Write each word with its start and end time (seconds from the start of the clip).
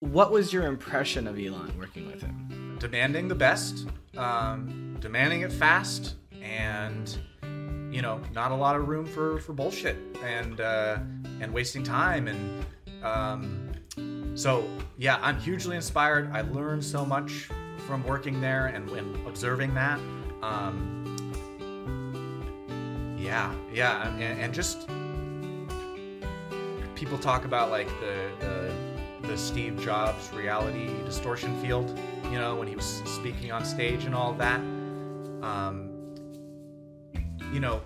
What 0.00 0.30
was 0.30 0.52
your 0.52 0.66
impression 0.66 1.26
of 1.26 1.38
Elon 1.38 1.72
working 1.78 2.06
with 2.06 2.20
him? 2.20 2.76
Demanding 2.78 3.28
the 3.28 3.34
best, 3.34 3.88
um, 4.18 4.98
demanding 5.00 5.40
it 5.40 5.50
fast, 5.50 6.16
and 6.42 7.18
you 7.90 8.02
know, 8.02 8.20
not 8.34 8.50
a 8.50 8.54
lot 8.54 8.76
of 8.76 8.88
room 8.88 9.06
for 9.06 9.38
for 9.40 9.54
bullshit 9.54 9.96
and 10.22 10.60
uh, 10.60 10.98
and 11.40 11.50
wasting 11.52 11.82
time 11.82 12.28
and. 12.28 12.66
Um, 13.02 13.72
so 14.36 14.68
yeah, 14.98 15.18
I'm 15.22 15.38
hugely 15.40 15.76
inspired. 15.76 16.30
I 16.30 16.42
learned 16.42 16.84
so 16.84 17.06
much 17.06 17.48
from 17.86 18.04
working 18.04 18.42
there 18.42 18.66
and, 18.66 18.90
and 18.90 19.26
observing 19.26 19.72
that. 19.74 19.98
Um, 20.42 21.04
yeah, 23.18 23.54
yeah, 23.72 24.08
and, 24.08 24.22
and 24.22 24.52
just 24.52 24.88
people 26.96 27.18
talk 27.18 27.44
about 27.44 27.70
like 27.70 27.88
the, 28.00 28.30
the 28.40 28.65
the 29.26 29.36
Steve 29.36 29.80
Jobs 29.80 30.32
reality 30.32 30.88
distortion 31.04 31.60
field, 31.60 31.98
you 32.24 32.38
know, 32.38 32.56
when 32.56 32.68
he 32.68 32.76
was 32.76 33.02
speaking 33.04 33.52
on 33.52 33.64
stage 33.64 34.04
and 34.04 34.14
all 34.14 34.32
that. 34.34 34.60
Um, 35.42 35.90
you 37.52 37.60
know, 37.60 37.82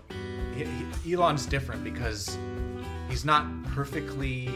he, 0.55 0.64
he, 1.05 1.14
Elon's 1.14 1.47
different 1.47 1.84
because 1.84 2.38
he's 3.09 3.24
not 3.24 3.47
perfectly 3.74 4.48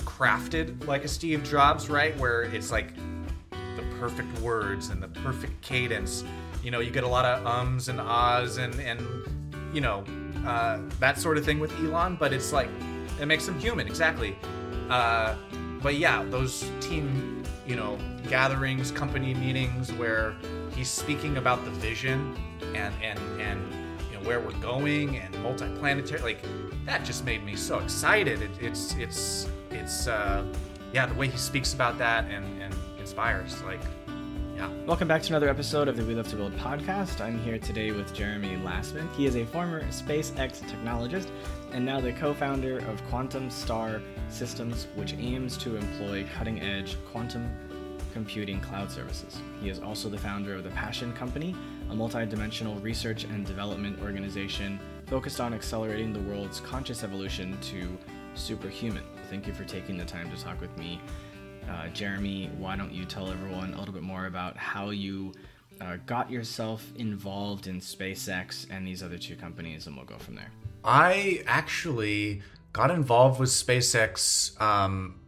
crafted 0.00 0.86
like 0.86 1.04
a 1.04 1.08
Steve 1.08 1.42
Jobs, 1.44 1.88
right? 1.88 2.16
Where 2.18 2.42
it's 2.42 2.70
like 2.70 2.94
the 3.50 3.82
perfect 3.98 4.38
words 4.40 4.88
and 4.88 5.02
the 5.02 5.08
perfect 5.08 5.60
cadence. 5.62 6.24
You 6.62 6.70
know, 6.70 6.80
you 6.80 6.90
get 6.90 7.04
a 7.04 7.08
lot 7.08 7.24
of 7.24 7.46
ums 7.46 7.88
and 7.88 8.00
ahs 8.00 8.58
and 8.58 8.78
and 8.80 9.00
you 9.72 9.80
know 9.80 10.04
uh, 10.46 10.78
that 10.98 11.18
sort 11.18 11.38
of 11.38 11.44
thing 11.44 11.58
with 11.58 11.72
Elon, 11.80 12.16
but 12.18 12.32
it's 12.32 12.52
like 12.52 12.68
it 13.20 13.26
makes 13.26 13.46
him 13.46 13.58
human, 13.58 13.86
exactly. 13.86 14.36
Uh, 14.88 15.36
but 15.82 15.96
yeah, 15.96 16.24
those 16.24 16.70
team, 16.80 17.42
you 17.66 17.76
know, 17.76 17.98
gatherings, 18.28 18.90
company 18.90 19.34
meetings 19.34 19.92
where 19.94 20.34
he's 20.74 20.90
speaking 20.90 21.36
about 21.36 21.64
the 21.64 21.70
vision 21.70 22.36
and 22.74 22.94
and 23.02 23.18
and 23.40 23.60
you 24.10 24.18
know 24.18 24.26
where 24.26 24.40
we're 24.40 24.52
going 24.60 25.16
and 25.16 25.34
multi-planetary, 25.42 26.20
like 26.20 26.44
that 26.84 27.04
just 27.04 27.24
made 27.24 27.44
me 27.44 27.56
so 27.56 27.78
excited. 27.78 28.42
It, 28.42 28.50
it's 28.60 28.94
it's 28.94 29.48
it's 29.70 30.06
uh, 30.06 30.44
yeah, 30.92 31.06
the 31.06 31.14
way 31.14 31.28
he 31.28 31.38
speaks 31.38 31.74
about 31.74 31.98
that 31.98 32.24
and 32.30 32.62
and 32.62 32.74
inspires 32.98 33.62
like 33.62 33.80
yeah. 34.60 34.68
Welcome 34.84 35.08
back 35.08 35.22
to 35.22 35.28
another 35.28 35.48
episode 35.48 35.88
of 35.88 35.96
the 35.96 36.04
We 36.04 36.14
Love 36.14 36.28
to 36.28 36.36
Build 36.36 36.54
podcast. 36.58 37.22
I'm 37.22 37.38
here 37.38 37.58
today 37.58 37.92
with 37.92 38.12
Jeremy 38.12 38.58
Lasman. 38.58 39.10
He 39.14 39.24
is 39.24 39.36
a 39.36 39.46
former 39.46 39.82
SpaceX 39.84 40.60
technologist 40.60 41.28
and 41.72 41.82
now 41.82 41.98
the 41.98 42.12
co 42.12 42.34
founder 42.34 42.78
of 42.80 43.02
Quantum 43.08 43.48
Star 43.48 44.02
Systems, 44.28 44.86
which 44.96 45.14
aims 45.14 45.56
to 45.58 45.76
employ 45.76 46.26
cutting 46.36 46.60
edge 46.60 46.98
quantum 47.10 47.48
computing 48.12 48.60
cloud 48.60 48.90
services. 48.90 49.40
He 49.62 49.70
is 49.70 49.78
also 49.78 50.10
the 50.10 50.18
founder 50.18 50.54
of 50.54 50.64
the 50.64 50.70
Passion 50.70 51.14
Company, 51.14 51.56
a 51.88 51.94
multidimensional 51.94 52.82
research 52.82 53.24
and 53.24 53.46
development 53.46 53.98
organization 54.02 54.78
focused 55.06 55.40
on 55.40 55.54
accelerating 55.54 56.12
the 56.12 56.20
world's 56.20 56.60
conscious 56.60 57.02
evolution 57.02 57.56
to 57.62 57.96
superhuman. 58.34 59.04
Thank 59.30 59.46
you 59.46 59.54
for 59.54 59.64
taking 59.64 59.96
the 59.96 60.04
time 60.04 60.30
to 60.30 60.42
talk 60.42 60.60
with 60.60 60.76
me 60.76 61.00
uh, 61.68 61.88
Jeremy, 61.88 62.50
why 62.58 62.76
don't 62.76 62.92
you 62.92 63.04
tell 63.04 63.30
everyone 63.30 63.74
a 63.74 63.78
little 63.78 63.94
bit 63.94 64.02
more 64.02 64.26
about 64.26 64.56
how 64.56 64.90
you 64.90 65.32
uh, 65.80 65.96
got 66.06 66.30
yourself 66.30 66.92
involved 66.96 67.66
in 67.66 67.80
SpaceX 67.80 68.66
and 68.70 68.86
these 68.86 69.02
other 69.02 69.18
two 69.18 69.36
companies, 69.36 69.86
and 69.86 69.96
we'll 69.96 70.04
go 70.04 70.18
from 70.18 70.34
there. 70.34 70.50
I 70.84 71.42
actually 71.46 72.42
got 72.72 72.90
involved 72.90 73.40
with 73.40 73.50
SpaceX 73.50 74.60
um, 74.60 75.20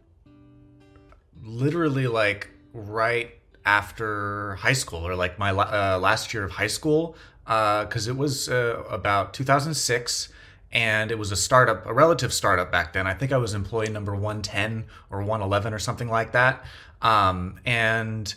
literally 1.43 2.07
like 2.07 2.49
right 2.73 3.31
after 3.65 4.55
high 4.55 4.73
school 4.73 5.07
or 5.07 5.15
like 5.15 5.39
my 5.39 5.51
uh, 5.51 5.97
last 5.99 6.33
year 6.33 6.43
of 6.43 6.51
high 6.51 6.67
school 6.67 7.15
because 7.45 8.07
uh, 8.07 8.11
it 8.11 8.17
was 8.17 8.49
uh, 8.49 8.83
about 8.89 9.33
2006 9.33 10.29
and 10.73 11.11
it 11.11 11.19
was 11.19 11.31
a 11.31 11.35
startup, 11.35 11.85
a 11.85 11.93
relative 11.93 12.33
startup 12.33 12.71
back 12.71 12.93
then. 12.93 13.05
I 13.05 13.13
think 13.13 13.31
I 13.31 13.37
was 13.37 13.53
employee 13.53 13.89
number 13.89 14.13
110 14.13 14.85
or 15.11 15.19
111 15.19 15.71
or 15.71 15.79
something 15.79 16.09
like 16.09 16.31
that. 16.31 16.65
Um, 17.01 17.59
and 17.63 18.33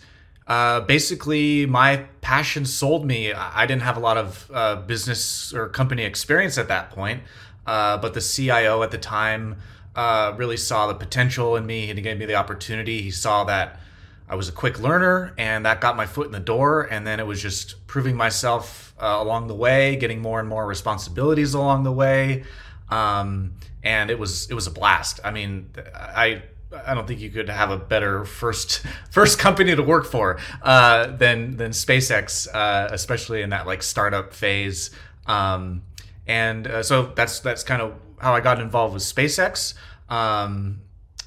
uh, 0.47 0.81
basically, 0.81 1.65
my 1.65 2.05
passion 2.21 2.67
sold 2.67 3.07
me. 3.07 3.33
I 3.33 3.65
didn't 3.65 3.83
have 3.83 3.97
a 3.97 4.01
lot 4.01 4.19
of 4.19 4.51
uh, 4.53 4.77
business 4.77 5.55
or 5.55 5.69
company 5.71 6.05
experience 6.05 6.59
at 6.59 6.69
that 6.69 6.91
point, 6.91 7.23
uh, 7.67 7.97
but 7.97 8.13
the 8.13 8.21
CIO 8.21 8.83
at 8.83 8.91
the 8.91 8.99
time 8.99 9.57
uh, 9.97 10.35
really 10.37 10.59
saw 10.59 10.87
the 10.87 10.95
potential 10.95 11.57
in 11.57 11.65
me 11.65 11.87
he 11.87 11.95
gave 11.95 12.19
me 12.19 12.27
the 12.27 12.35
opportunity. 12.35 13.01
He 13.01 13.11
saw 13.11 13.45
that 13.45 13.81
I 14.29 14.35
was 14.35 14.49
a 14.49 14.53
quick 14.53 14.81
learner, 14.81 15.35
and 15.39 15.67
that 15.67 15.81
got 15.81 15.97
my 15.97 16.07
foot 16.07 16.27
in 16.27 16.33
the 16.33 16.41
door. 16.41 16.83
And 16.91 17.07
then 17.07 17.21
it 17.21 17.27
was 17.27 17.41
just 17.41 17.87
proving 17.87 18.17
myself 18.17 18.95
uh, 19.01 19.19
along 19.21 19.47
the 19.47 19.55
way, 19.55 19.97
getting 19.97 20.21
more 20.21 20.41
and 20.41 20.49
more 20.49 20.67
responsibilities 20.67 21.55
along 21.55 21.85
the 21.85 21.93
way, 21.93 22.45
um, 22.89 23.55
and 23.83 24.11
it 24.11 24.19
was 24.19 24.51
it 24.51 24.55
was 24.55 24.67
a 24.67 24.71
blast. 24.71 25.21
I 25.25 25.31
mean, 25.31 25.71
I 25.95 26.43
I 26.85 26.95
don't 26.95 27.07
think 27.07 27.21
you 27.21 27.31
could 27.31 27.49
have 27.49 27.71
a 27.71 27.77
better 27.77 28.25
first 28.25 28.85
first 29.11 29.39
company 29.39 29.75
to 29.75 29.83
work 29.83 30.07
for 30.07 30.39
uh, 30.63 31.09
than 31.09 31.57
than 31.57 31.71
SpaceX, 31.71 32.49
uh, 32.53 32.89
especially 32.91 33.43
in 33.43 33.51
that 33.51 33.67
like 33.67 33.83
startup 33.83 34.33
phase. 34.33 34.91
Um, 35.27 35.83
and 36.27 36.67
uh, 36.67 36.83
so 36.83 37.13
that's 37.15 37.41
that's 37.41 37.63
kind 37.63 37.83
of 37.83 37.95
how 38.19 38.35
I 38.35 38.41
got 38.41 38.61
involved 38.61 38.95
with 38.95 39.03
SpaceX. 39.03 39.75
Um, 40.09 40.81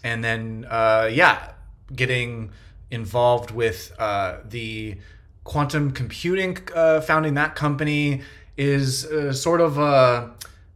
and 0.03 0.23
then 0.23 0.65
uh, 0.69 1.09
yeah, 1.11 1.51
getting 1.95 2.51
involved 2.91 3.51
with 3.51 3.93
uh, 3.99 4.37
the 4.45 4.97
quantum 5.43 5.91
computing, 5.91 6.57
uh, 6.75 7.01
founding 7.01 7.35
that 7.35 7.55
company 7.55 8.21
is 8.57 9.05
uh, 9.05 9.31
sort 9.33 9.61
of 9.61 9.79
uh, 9.79 10.27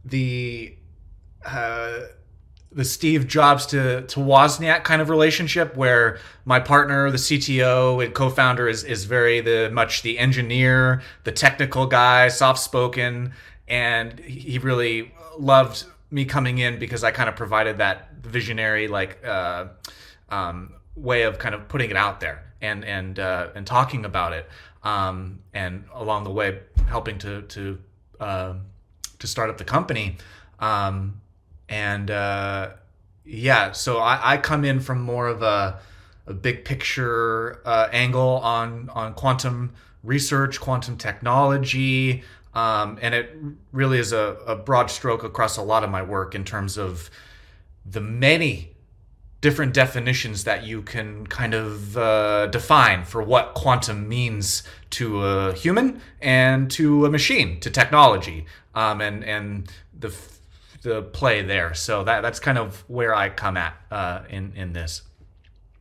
the 0.04 0.74
uh, 1.44 2.00
the 2.72 2.84
Steve 2.84 3.28
Jobs 3.28 3.66
to 3.66 4.02
to 4.02 4.20
Wozniak 4.20 4.84
kind 4.84 5.00
of 5.00 5.08
relationship, 5.08 5.76
where 5.76 6.18
my 6.44 6.60
partner, 6.60 7.10
the 7.10 7.18
CTO 7.18 8.04
and 8.04 8.14
co-founder, 8.14 8.68
is 8.68 8.84
is 8.84 9.04
very 9.04 9.40
the 9.40 9.70
much 9.72 10.02
the 10.02 10.18
engineer, 10.18 11.02
the 11.24 11.32
technical 11.32 11.86
guy, 11.86 12.28
soft 12.28 12.58
spoken, 12.58 13.32
and 13.68 14.18
he 14.20 14.58
really 14.58 15.12
loved 15.38 15.84
me 16.10 16.24
coming 16.24 16.58
in 16.58 16.78
because 16.78 17.04
I 17.04 17.10
kind 17.10 17.28
of 17.28 17.36
provided 17.36 17.78
that 17.78 18.08
visionary 18.22 18.88
like 18.88 19.24
uh, 19.24 19.66
um, 20.30 20.72
way 20.96 21.22
of 21.22 21.38
kind 21.38 21.54
of 21.54 21.68
putting 21.68 21.90
it 21.90 21.96
out 21.96 22.20
there 22.20 22.44
and 22.60 22.84
and 22.84 23.18
uh, 23.18 23.48
and 23.54 23.66
talking 23.66 24.04
about 24.04 24.32
it, 24.32 24.48
um, 24.82 25.40
and 25.52 25.84
along 25.94 26.24
the 26.24 26.30
way 26.30 26.60
helping 26.88 27.18
to 27.18 27.42
to 27.42 27.78
uh, 28.20 28.54
to 29.18 29.26
start 29.26 29.50
up 29.50 29.58
the 29.58 29.64
company, 29.64 30.16
um, 30.60 31.20
and 31.68 32.10
uh, 32.10 32.70
yeah, 33.24 33.72
so 33.72 33.98
I, 33.98 34.34
I 34.34 34.36
come 34.36 34.64
in 34.64 34.80
from 34.80 35.00
more 35.00 35.26
of 35.28 35.42
a, 35.42 35.80
a 36.26 36.34
big 36.34 36.64
picture 36.64 37.60
uh, 37.64 37.88
angle 37.92 38.38
on 38.38 38.90
on 38.90 39.14
quantum 39.14 39.74
research, 40.02 40.60
quantum 40.60 40.96
technology. 40.96 42.22
Um, 42.54 42.98
and 43.02 43.16
it 43.16 43.36
really 43.72 43.98
is 43.98 44.12
a, 44.12 44.36
a 44.46 44.54
broad 44.54 44.88
stroke 44.88 45.24
across 45.24 45.56
a 45.56 45.62
lot 45.62 45.82
of 45.82 45.90
my 45.90 46.02
work 46.02 46.36
in 46.36 46.44
terms 46.44 46.78
of 46.78 47.10
the 47.84 48.00
many 48.00 48.73
different 49.44 49.74
definitions 49.74 50.44
that 50.44 50.64
you 50.64 50.80
can 50.80 51.26
kind 51.26 51.52
of 51.52 51.98
uh, 51.98 52.46
define 52.46 53.04
for 53.04 53.22
what 53.22 53.52
quantum 53.52 54.08
means 54.08 54.62
to 54.88 55.22
a 55.22 55.52
human 55.52 56.00
and 56.22 56.70
to 56.70 57.04
a 57.04 57.10
machine, 57.10 57.60
to 57.60 57.68
technology, 57.68 58.46
um, 58.74 59.02
and 59.02 59.22
and 59.22 59.70
the 60.00 60.10
the 60.80 61.02
play 61.02 61.42
there. 61.42 61.74
So 61.74 62.04
that 62.04 62.22
that's 62.22 62.40
kind 62.40 62.56
of 62.56 62.84
where 62.88 63.14
I 63.14 63.28
come 63.28 63.58
at 63.58 63.74
uh, 63.90 64.22
in 64.30 64.54
in 64.56 64.72
this. 64.72 65.02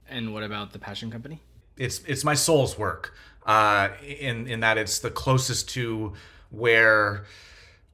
And 0.10 0.34
what 0.34 0.44
about 0.44 0.74
the 0.74 0.80
Passion 0.80 1.10
Company? 1.10 1.40
It's 1.78 2.02
it's 2.06 2.26
my 2.26 2.36
soul's 2.36 2.78
work. 2.78 3.14
Uh, 3.46 3.92
in 4.06 4.46
in 4.46 4.60
that 4.60 4.78
it's 4.78 5.00
the 5.00 5.10
closest 5.10 5.70
to 5.70 6.12
where 6.50 7.24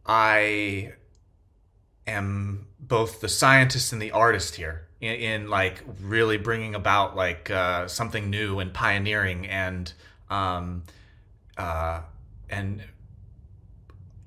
I 0.04 0.94
am 2.08 2.66
both 2.80 3.22
the 3.22 3.30
scientist 3.30 3.94
and 3.94 4.02
the 4.02 4.10
artist 4.10 4.56
here 4.56 4.89
in, 5.02 5.14
in 5.14 5.50
like 5.50 5.84
really 6.02 6.38
bringing 6.38 6.76
about 6.76 7.16
like 7.16 7.50
uh, 7.50 7.88
something 7.88 8.30
new 8.30 8.60
and 8.60 8.74
pioneering 8.74 9.48
and 9.48 9.92
um, 10.30 10.84
uh, 11.58 12.02
and 12.50 12.84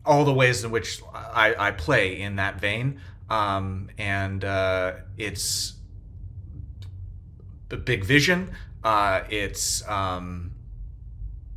all 0.04 0.24
the 0.24 0.32
ways 0.32 0.64
in 0.64 0.70
which 0.70 1.00
I, 1.14 1.54
I 1.58 1.70
play 1.70 2.20
in 2.20 2.36
that 2.36 2.60
vein. 2.60 3.00
Um, 3.30 3.88
and 3.98 4.44
uh, 4.44 4.94
it's 5.16 5.74
a 7.70 7.76
big 7.76 8.04
vision. 8.04 8.50
Uh, 8.84 9.22
it's 9.30 9.88
um, 9.88 10.52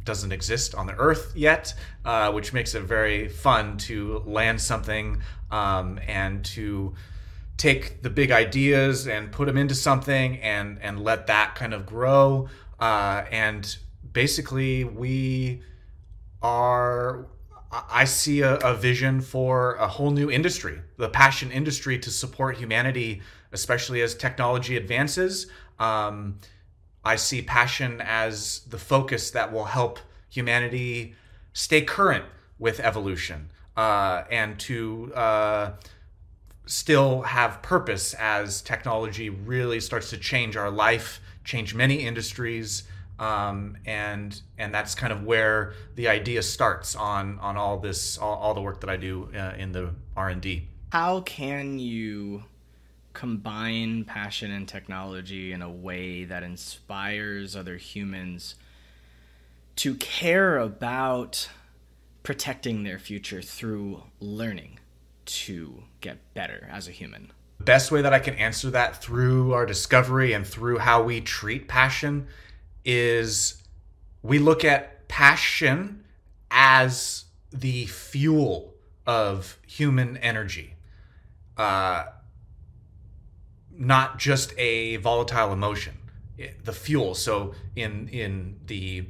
doesn't 0.04 0.32
exist 0.32 0.76
on 0.76 0.86
the 0.86 0.94
Earth 0.94 1.34
yet, 1.36 1.74
uh, 2.06 2.32
which 2.32 2.54
makes 2.54 2.76
it 2.76 2.84
very 2.84 3.28
fun 3.28 3.78
to 3.78 4.22
land 4.26 4.62
something 4.62 5.22
um, 5.52 6.00
and 6.08 6.46
to 6.46 6.94
take 7.58 8.02
the 8.02 8.10
big 8.10 8.32
ideas 8.32 9.08
and 9.08 9.32
put 9.32 9.46
them 9.46 9.58
into 9.58 9.76
something 9.76 10.38
and 10.38 10.80
and 10.82 11.00
let 11.00 11.28
that 11.28 11.56
kind 11.56 11.74
of 11.74 11.86
grow. 11.86 12.48
Uh, 12.80 13.24
and 13.32 13.78
basically, 14.12 14.84
we 14.84 15.62
are. 16.42 17.28
I 17.72 18.06
see 18.06 18.42
a, 18.42 18.56
a 18.58 18.74
vision 18.74 19.20
for 19.20 19.76
a 19.76 19.88
whole 19.88 20.12
new 20.12 20.32
industry, 20.32 20.80
the 20.96 21.10
passion 21.10 21.52
industry, 21.52 22.00
to 22.00 22.10
support 22.10 22.56
humanity, 22.56 23.22
especially 23.52 24.02
as 24.02 24.16
technology 24.16 24.78
advances. 24.78 25.48
Um, 25.78 26.40
I 27.04 27.18
see 27.18 27.42
passion 27.42 28.02
as 28.02 28.62
the 28.70 28.78
focus 28.78 29.32
that 29.32 29.52
will 29.52 29.66
help 29.66 30.00
humanity 30.30 31.16
stay 31.52 31.82
current 31.82 32.26
with 32.60 32.80
evolution 32.80 33.52
uh, 33.78 34.24
and 34.32 34.60
to 34.62 35.12
uh, 35.14 35.72
still 36.66 37.22
have 37.24 37.62
purpose 37.62 38.14
as 38.16 38.62
technology 38.62 39.30
really 39.30 39.80
starts 39.80 40.10
to 40.10 40.18
change 40.18 40.58
our 40.58 40.72
life, 40.72 41.22
change 41.44 41.76
many 41.76 42.06
industries. 42.06 42.84
Um, 43.18 43.78
and 43.86 44.42
and 44.58 44.74
that's 44.74 44.94
kind 44.94 45.14
of 45.14 45.24
where 45.24 45.74
the 45.96 46.10
idea 46.10 46.42
starts 46.44 46.96
on 46.96 47.40
on 47.40 47.56
all 47.56 47.80
this 47.80 48.18
all, 48.18 48.36
all 48.36 48.54
the 48.54 48.62
work 48.62 48.82
that 48.82 48.90
I 48.90 48.98
do 48.98 49.30
uh, 49.34 49.54
in 49.58 49.72
the 49.72 49.92
R 50.18 50.30
and 50.30 50.42
D. 50.42 50.68
How 50.92 51.22
can 51.22 51.80
you 51.80 52.44
combine 53.14 54.04
passion 54.04 54.52
and 54.52 54.68
technology 54.68 55.54
in 55.54 55.62
a 55.62 55.72
way 55.72 56.26
that 56.26 56.44
inspires 56.44 57.56
other 57.56 57.78
humans 57.78 58.56
to 59.78 59.96
care 59.96 60.58
about 60.58 61.50
protecting 62.24 62.84
their 62.84 63.00
future 63.00 63.42
through 63.42 64.04
learning 64.20 64.80
to 65.26 65.84
get 66.06 66.34
better 66.36 66.70
as 66.72 66.88
a 66.88 66.92
human? 66.92 67.32
The 67.58 67.64
best 67.64 67.92
way 67.92 68.02
that 68.02 68.14
I 68.14 68.20
can 68.20 68.36
answer 68.36 68.70
that 68.72 69.02
through 69.02 69.54
our 69.54 69.66
discovery 69.66 70.34
and 70.34 70.46
through 70.46 70.78
how 70.78 71.04
we 71.04 71.20
treat 71.20 71.68
passion 71.68 72.28
is 72.84 73.64
we 74.22 74.38
look 74.38 74.64
at 74.64 75.08
passion 75.08 76.04
as 76.52 77.26
the 77.52 77.86
fuel 77.88 78.76
of 79.08 79.58
human 79.66 80.18
energy. 80.18 80.76
Uh, 81.58 82.06
not 83.72 84.20
just 84.20 84.54
a 84.58 84.98
volatile 84.98 85.52
emotion, 85.52 85.96
the 86.64 86.74
fuel. 86.74 87.16
So 87.16 87.54
in 87.76 88.10
in 88.10 88.60
the 88.68 89.08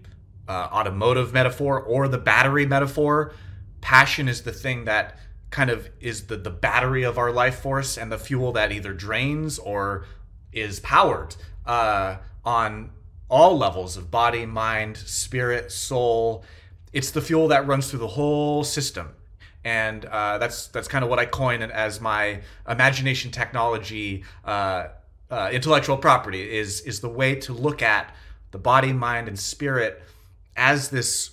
uh, 0.47 0.69
automotive 0.71 1.33
metaphor 1.33 1.81
or 1.81 2.07
the 2.07 2.17
battery 2.17 2.65
metaphor, 2.65 3.33
passion 3.81 4.27
is 4.27 4.43
the 4.43 4.51
thing 4.51 4.85
that 4.85 5.19
kind 5.49 5.69
of 5.69 5.89
is 5.99 6.27
the, 6.27 6.37
the 6.37 6.49
battery 6.49 7.03
of 7.03 7.17
our 7.17 7.31
life 7.31 7.59
force 7.59 7.97
and 7.97 8.11
the 8.11 8.17
fuel 8.17 8.51
that 8.53 8.71
either 8.71 8.93
drains 8.93 9.57
or 9.59 10.05
is 10.51 10.79
powered 10.79 11.35
uh, 11.65 12.17
on 12.43 12.91
all 13.29 13.57
levels 13.57 13.97
of 13.97 14.11
body, 14.11 14.45
mind, 14.45 14.97
spirit, 14.97 15.71
soul. 15.71 16.43
It's 16.93 17.11
the 17.11 17.21
fuel 17.21 17.47
that 17.49 17.67
runs 17.67 17.89
through 17.89 17.99
the 17.99 18.07
whole 18.07 18.63
system. 18.63 19.09
And 19.63 20.05
uh, 20.05 20.37
that's 20.37 20.67
that's 20.67 20.87
kind 20.87 21.03
of 21.03 21.09
what 21.09 21.17
I 21.17 21.25
coin 21.25 21.63
as 21.63 21.99
my 21.99 22.41
imagination 22.69 23.31
technology 23.31 24.23
uh, 24.43 24.89
uh, 25.31 25.49
intellectual 25.51 25.97
property 25.97 26.57
is 26.57 26.81
is 26.81 26.99
the 26.99 27.09
way 27.09 27.35
to 27.35 27.53
look 27.53 27.81
at 27.81 28.15
the 28.51 28.59
body, 28.59 28.93
mind, 28.93 29.27
and 29.27 29.39
spirit 29.39 30.03
as 30.55 30.89
this 30.89 31.31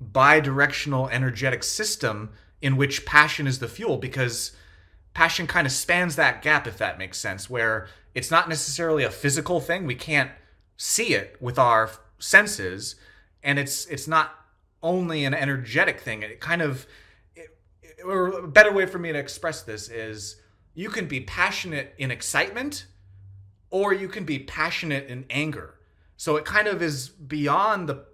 bi-directional 0.00 1.08
energetic 1.08 1.62
system 1.62 2.30
in 2.60 2.76
which 2.76 3.06
passion 3.06 3.46
is 3.46 3.58
the 3.58 3.68
fuel 3.68 3.96
because 3.96 4.52
passion 5.14 5.46
kind 5.46 5.66
of 5.66 5.72
spans 5.72 6.16
that 6.16 6.42
gap 6.42 6.66
if 6.66 6.78
that 6.78 6.98
makes 6.98 7.18
sense 7.18 7.48
where 7.48 7.88
it's 8.14 8.30
not 8.30 8.48
necessarily 8.48 9.04
a 9.04 9.10
physical 9.10 9.60
thing. 9.60 9.86
We 9.86 9.94
can't 9.94 10.30
see 10.76 11.14
it 11.14 11.36
with 11.40 11.58
our 11.58 11.90
senses 12.18 12.96
and 13.42 13.58
it's 13.58 13.86
it's 13.86 14.08
not 14.08 14.34
only 14.82 15.24
an 15.24 15.34
energetic 15.34 16.00
thing. 16.00 16.22
It 16.22 16.40
kind 16.40 16.62
of 16.62 16.86
it, 17.34 17.48
or 18.04 18.28
a 18.28 18.48
better 18.48 18.72
way 18.72 18.86
for 18.86 18.98
me 18.98 19.12
to 19.12 19.18
express 19.18 19.62
this 19.62 19.88
is 19.88 20.40
you 20.74 20.88
can 20.88 21.06
be 21.06 21.20
passionate 21.20 21.94
in 21.98 22.10
excitement 22.10 22.86
or 23.70 23.92
you 23.92 24.08
can 24.08 24.24
be 24.24 24.38
passionate 24.38 25.06
in 25.08 25.24
anger. 25.30 25.74
So 26.16 26.36
it 26.36 26.44
kind 26.44 26.66
of 26.66 26.82
is 26.82 27.08
beyond 27.08 27.88
the 27.88 28.04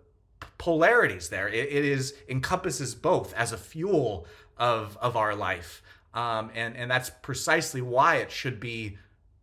polarities 0.58 1.29
there. 1.29 1.49
It, 1.49 1.69
it 1.70 1.85
is 1.85 2.14
encompasses 2.29 2.94
both 2.94 3.35
as 3.35 3.52
a 3.52 3.58
fuel 3.58 4.26
of 4.56 4.96
of 4.99 5.17
our 5.17 5.35
life, 5.35 5.82
um, 6.12 6.50
and 6.55 6.76
and 6.76 6.91
that's 6.91 7.11
precisely 7.11 7.81
why 7.81 8.17
it 8.17 8.31
should 8.31 8.61
be, 8.61 8.99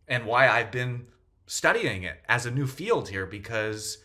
and 0.08 0.26
why 0.26 0.48
I've 0.48 0.70
been 0.70 1.06
studying 1.46 2.02
it 2.02 2.18
as 2.28 2.46
a 2.46 2.50
new 2.50 2.66
field 2.66 3.08
here 3.08 3.26
because 3.26 3.98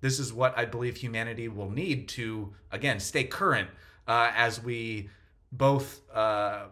this 0.00 0.18
is 0.18 0.32
what 0.32 0.56
I 0.56 0.64
believe 0.64 0.96
humanity 0.96 1.48
will 1.48 1.70
need 1.70 2.08
to 2.10 2.54
again 2.70 3.00
stay 3.00 3.24
current 3.24 3.68
uh, 4.06 4.30
as 4.34 4.62
we 4.62 5.10
both 5.52 6.00
uh, 6.12 6.64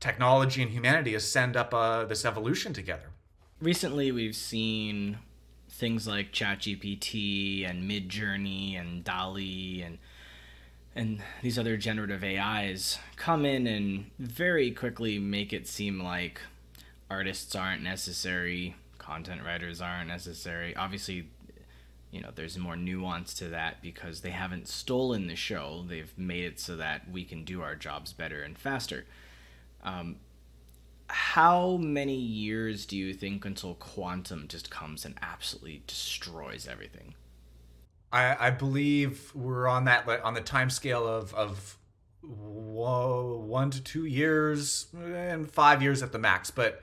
technology 0.00 0.62
and 0.62 0.70
humanity 0.70 1.14
ascend 1.14 1.56
up 1.56 1.72
uh, 1.72 2.04
this 2.04 2.24
evolution 2.24 2.72
together. 2.72 3.10
Recently, 3.60 4.10
we've 4.10 4.34
seen 4.34 5.18
things 5.70 6.06
like 6.06 6.32
ChatGPT 6.32 7.68
and 7.68 7.88
Midjourney 7.88 8.78
and 8.78 9.04
DALL-E 9.04 9.82
and 9.82 9.98
and 10.94 11.22
these 11.40 11.56
other 11.56 11.76
generative 11.76 12.24
AIs 12.24 12.98
come 13.14 13.44
in 13.44 13.68
and 13.68 14.10
very 14.18 14.72
quickly 14.72 15.20
make 15.20 15.52
it 15.52 15.68
seem 15.68 16.02
like 16.02 16.40
artists 17.08 17.54
aren't 17.54 17.82
necessary, 17.82 18.74
content 18.98 19.42
writers 19.44 19.80
aren't 19.80 20.08
necessary. 20.08 20.74
Obviously, 20.74 21.28
you 22.10 22.20
know, 22.20 22.30
there's 22.34 22.58
more 22.58 22.76
nuance 22.76 23.34
to 23.34 23.46
that 23.48 23.80
because 23.80 24.20
they 24.20 24.30
haven't 24.30 24.66
stolen 24.66 25.28
the 25.28 25.36
show. 25.36 25.84
They've 25.88 26.12
made 26.18 26.44
it 26.44 26.58
so 26.58 26.76
that 26.76 27.08
we 27.08 27.24
can 27.24 27.44
do 27.44 27.62
our 27.62 27.76
jobs 27.76 28.12
better 28.12 28.42
and 28.42 28.58
faster. 28.58 29.06
Um, 29.84 30.16
how 31.10 31.76
many 31.76 32.16
years 32.16 32.86
do 32.86 32.96
you 32.96 33.12
think 33.12 33.44
until 33.44 33.74
quantum 33.74 34.46
just 34.48 34.70
comes 34.70 35.04
and 35.04 35.16
absolutely 35.22 35.82
destroys 35.86 36.68
everything? 36.68 37.14
I, 38.12 38.48
I 38.48 38.50
believe 38.50 39.32
we're 39.34 39.68
on 39.68 39.84
that 39.84 40.08
on 40.08 40.34
the 40.34 40.40
time 40.40 40.70
scale 40.70 41.06
of 41.06 41.32
of 41.34 41.78
whoa, 42.22 43.42
one 43.46 43.70
to 43.70 43.82
two 43.82 44.04
years 44.04 44.86
and 44.94 45.50
five 45.50 45.82
years 45.82 46.02
at 46.02 46.12
the 46.12 46.18
max, 46.18 46.50
but 46.50 46.82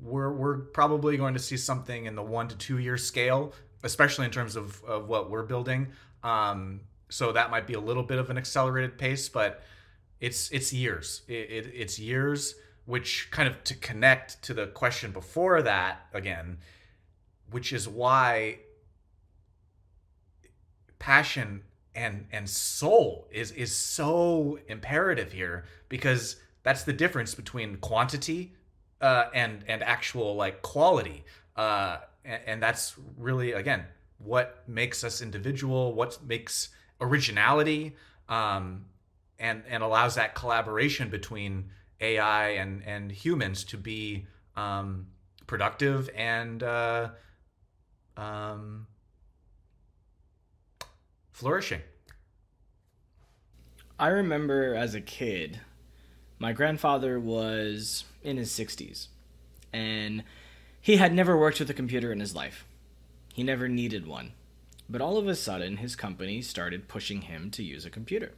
we're 0.00 0.32
we're 0.32 0.58
probably 0.58 1.16
going 1.16 1.34
to 1.34 1.40
see 1.40 1.56
something 1.56 2.06
in 2.06 2.14
the 2.14 2.22
one 2.22 2.48
to 2.48 2.56
two 2.56 2.78
year 2.78 2.96
scale, 2.96 3.52
especially 3.82 4.24
in 4.24 4.30
terms 4.30 4.56
of, 4.56 4.82
of 4.84 5.08
what 5.08 5.30
we're 5.30 5.42
building. 5.42 5.88
Um, 6.22 6.80
so 7.08 7.32
that 7.32 7.50
might 7.50 7.66
be 7.66 7.74
a 7.74 7.80
little 7.80 8.02
bit 8.02 8.18
of 8.18 8.30
an 8.30 8.38
accelerated 8.38 8.98
pace, 8.98 9.28
but 9.28 9.62
it's 10.20 10.50
it's 10.50 10.72
years. 10.72 11.22
It, 11.26 11.50
it, 11.50 11.72
it's 11.74 11.98
years 11.98 12.54
which 12.88 13.28
kind 13.30 13.46
of 13.46 13.62
to 13.64 13.74
connect 13.74 14.42
to 14.42 14.54
the 14.54 14.66
question 14.66 15.12
before 15.12 15.60
that 15.60 16.06
again, 16.14 16.56
which 17.50 17.70
is 17.70 17.86
why 17.86 18.58
passion 20.98 21.60
and 21.94 22.24
and 22.32 22.48
soul 22.48 23.28
is 23.30 23.50
is 23.52 23.76
so 23.76 24.58
imperative 24.68 25.32
here 25.32 25.66
because 25.90 26.36
that's 26.62 26.84
the 26.84 26.92
difference 26.94 27.34
between 27.34 27.76
quantity 27.76 28.54
uh, 29.02 29.24
and 29.34 29.62
and 29.68 29.82
actual 29.82 30.34
like 30.34 30.62
quality. 30.62 31.26
Uh, 31.56 31.98
and, 32.24 32.40
and 32.46 32.62
that's 32.62 32.94
really 33.18 33.52
again 33.52 33.84
what 34.16 34.66
makes 34.66 35.04
us 35.04 35.20
individual 35.20 35.92
what 35.92 36.24
makes 36.24 36.70
originality 37.02 37.94
um, 38.30 38.86
and 39.38 39.62
and 39.68 39.82
allows 39.82 40.14
that 40.14 40.34
collaboration 40.34 41.10
between 41.10 41.68
AI 42.00 42.50
and 42.50 42.82
and 42.84 43.10
humans 43.10 43.64
to 43.64 43.76
be 43.76 44.26
um, 44.56 45.06
productive 45.46 46.10
and 46.14 46.62
uh, 46.62 47.10
um, 48.16 48.86
flourishing. 51.32 51.80
I 53.98 54.08
remember 54.08 54.74
as 54.74 54.94
a 54.94 55.00
kid, 55.00 55.60
my 56.38 56.52
grandfather 56.52 57.18
was 57.18 58.04
in 58.22 58.36
his 58.36 58.50
60s, 58.50 59.08
and 59.72 60.22
he 60.80 60.98
had 60.98 61.12
never 61.12 61.36
worked 61.36 61.58
with 61.58 61.70
a 61.70 61.74
computer 61.74 62.12
in 62.12 62.20
his 62.20 62.34
life. 62.34 62.64
He 63.34 63.42
never 63.42 63.68
needed 63.68 64.06
one. 64.06 64.32
But 64.88 65.00
all 65.00 65.18
of 65.18 65.28
a 65.28 65.34
sudden, 65.34 65.78
his 65.78 65.96
company 65.96 66.40
started 66.42 66.88
pushing 66.88 67.22
him 67.22 67.50
to 67.50 67.62
use 67.62 67.84
a 67.84 67.90
computer. 67.90 68.34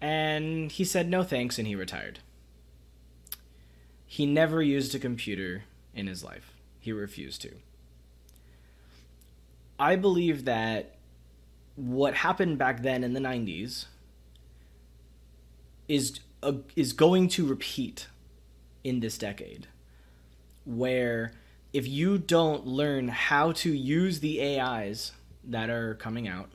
And 0.00 0.70
he 0.70 0.84
said 0.84 1.08
no 1.08 1.22
thanks 1.22 1.58
and 1.58 1.66
he 1.66 1.74
retired. 1.74 2.20
He 4.06 4.26
never 4.26 4.62
used 4.62 4.94
a 4.94 4.98
computer 4.98 5.64
in 5.94 6.06
his 6.06 6.22
life. 6.22 6.52
He 6.78 6.92
refused 6.92 7.42
to. 7.42 7.52
I 9.78 9.96
believe 9.96 10.44
that 10.44 10.94
what 11.74 12.14
happened 12.14 12.58
back 12.58 12.82
then 12.82 13.04
in 13.04 13.12
the 13.12 13.20
90s 13.20 13.86
is 15.88 16.20
uh, 16.42 16.52
is 16.74 16.92
going 16.92 17.28
to 17.28 17.46
repeat 17.46 18.08
in 18.84 19.00
this 19.00 19.18
decade 19.18 19.66
where 20.64 21.32
if 21.72 21.86
you 21.86 22.18
don't 22.18 22.66
learn 22.66 23.08
how 23.08 23.52
to 23.52 23.72
use 23.72 24.20
the 24.20 24.58
AIs 24.58 25.12
that 25.44 25.70
are 25.70 25.94
coming 25.94 26.26
out, 26.26 26.50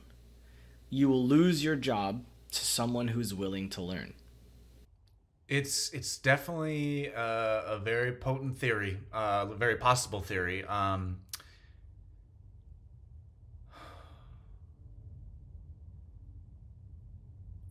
you 0.90 1.08
will 1.08 1.24
lose 1.24 1.62
your 1.62 1.76
job 1.76 2.24
to 2.52 2.64
someone 2.64 3.08
who's 3.08 3.34
willing 3.34 3.68
to 3.70 3.82
learn. 3.82 4.14
It's 5.48 5.90
it's 5.92 6.16
definitely 6.16 7.08
a, 7.08 7.62
a 7.66 7.78
very 7.78 8.12
potent 8.12 8.56
theory, 8.58 8.98
uh, 9.12 9.46
a 9.50 9.54
very 9.54 9.76
possible 9.76 10.22
theory. 10.22 10.64
Um, 10.64 11.18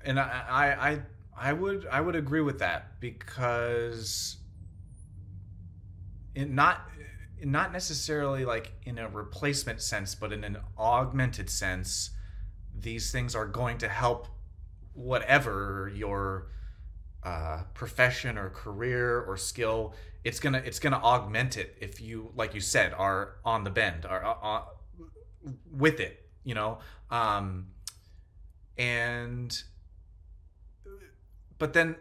and 0.06 0.20
I, 0.20 0.44
I 0.50 0.90
I 0.90 1.00
I 1.38 1.54
would 1.54 1.88
I 1.90 2.02
would 2.02 2.16
agree 2.16 2.42
with 2.42 2.60
that 2.60 3.00
because 3.00 4.38
in 6.36 6.54
not 6.56 6.88
not 7.44 7.72
necessarily 7.74 8.46
like 8.46 8.74
in 8.86 9.00
a 9.00 9.08
replacement 9.10 9.82
sense, 9.82 10.14
but 10.14 10.32
in 10.32 10.44
an 10.44 10.58
augmented 10.78 11.50
sense, 11.50 12.12
these 12.78 13.12
things 13.12 13.36
are 13.36 13.48
going 13.48 13.78
to 13.80 13.90
help 13.90 14.28
whatever 14.94 15.92
your 15.94 16.48
uh, 17.24 17.64
profession 17.74 18.38
or 18.38 18.50
career 18.50 19.22
or 19.22 19.38
skill. 19.38 19.94
It's 20.24 20.40
gonna 20.40 20.62
it's 20.64 20.80
gonna 20.80 20.98
augment 20.98 21.58
it 21.58 21.78
if 21.82 22.00
you, 22.02 22.32
like 22.36 22.54
you 22.54 22.62
said, 22.62 22.94
are 22.94 23.36
on 23.44 23.64
the 23.64 23.70
bend, 23.70 24.06
are 24.06 24.24
uh, 24.24 24.34
uh 24.34 24.62
with 25.72 26.00
it. 26.00 26.26
You 26.44 26.56
know, 26.56 26.80
um, 27.10 27.68
and 28.78 29.62
but 31.58 31.74
then, 31.74 31.96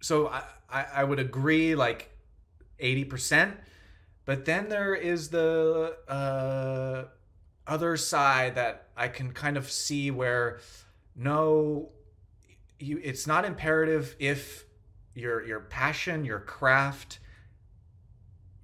so 0.00 0.28
I 0.28 0.42
I, 0.70 1.04
would 1.04 1.18
agree 1.18 1.74
like 1.74 2.10
eighty 2.78 3.04
percent 3.04 3.56
but 4.26 4.44
then 4.44 4.68
there 4.68 4.94
is 4.94 5.30
the 5.30 5.96
uh, 6.08 7.04
other 7.66 7.96
side 7.96 8.56
that 8.56 8.88
I 8.96 9.08
can 9.08 9.32
kind 9.32 9.56
of 9.56 9.70
see 9.70 10.10
where 10.10 10.58
no, 11.14 11.90
you 12.78 13.00
it's 13.02 13.26
not 13.26 13.44
imperative 13.44 14.16
if 14.18 14.64
your 15.14 15.44
your 15.44 15.60
passion, 15.60 16.24
your 16.24 16.40
craft, 16.40 17.18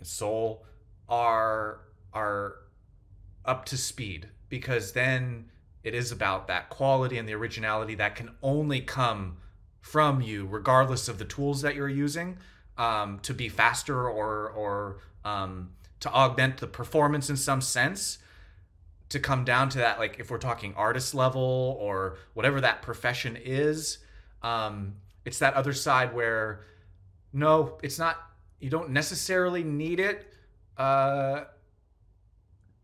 soul 0.02 0.64
are 1.08 1.80
are 2.12 2.56
up 3.44 3.64
to 3.66 3.76
speed 3.76 4.28
because 4.48 4.92
then 4.92 5.46
it 5.82 5.94
is 5.94 6.12
about 6.12 6.46
that 6.46 6.68
quality 6.68 7.18
and 7.18 7.28
the 7.28 7.32
originality 7.32 7.94
that 7.94 8.14
can 8.14 8.30
only 8.42 8.80
come 8.80 9.36
from 9.80 10.20
you 10.20 10.46
regardless 10.46 11.08
of 11.08 11.18
the 11.18 11.24
tools 11.24 11.62
that 11.62 11.74
you're 11.74 11.88
using 11.88 12.38
um, 12.78 13.18
to 13.20 13.34
be 13.34 13.48
faster 13.48 14.08
or 14.08 14.50
or 14.50 14.98
um, 15.24 15.70
to 16.00 16.12
augment 16.12 16.58
the 16.58 16.66
performance 16.66 17.30
in 17.30 17.36
some 17.36 17.60
sense 17.60 18.18
to 19.12 19.20
come 19.20 19.44
down 19.44 19.68
to 19.68 19.78
that 19.78 19.98
like 19.98 20.18
if 20.18 20.30
we're 20.30 20.38
talking 20.38 20.72
artist 20.74 21.14
level 21.14 21.76
or 21.78 22.16
whatever 22.32 22.62
that 22.62 22.80
profession 22.80 23.36
is 23.36 23.98
um, 24.42 24.94
it's 25.26 25.38
that 25.38 25.52
other 25.54 25.74
side 25.74 26.14
where 26.14 26.64
no 27.32 27.78
it's 27.82 27.98
not 27.98 28.16
you 28.58 28.70
don't 28.70 28.88
necessarily 28.90 29.62
need 29.62 30.00
it 30.00 30.32
uh, 30.78 31.44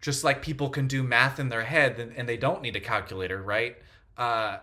just 0.03 0.23
like 0.23 0.43
people 0.43 0.69
can 0.69 0.87
do 0.87 1.03
math 1.03 1.41
in 1.41 1.49
their 1.49 1.65
head 1.65 1.99
and, 1.99 2.29
they 2.29 2.37
don't 2.37 2.61
need 2.61 2.77
a 2.77 2.81
calculator 2.81 3.43
right? 3.43 3.77
Uh, 4.17 4.59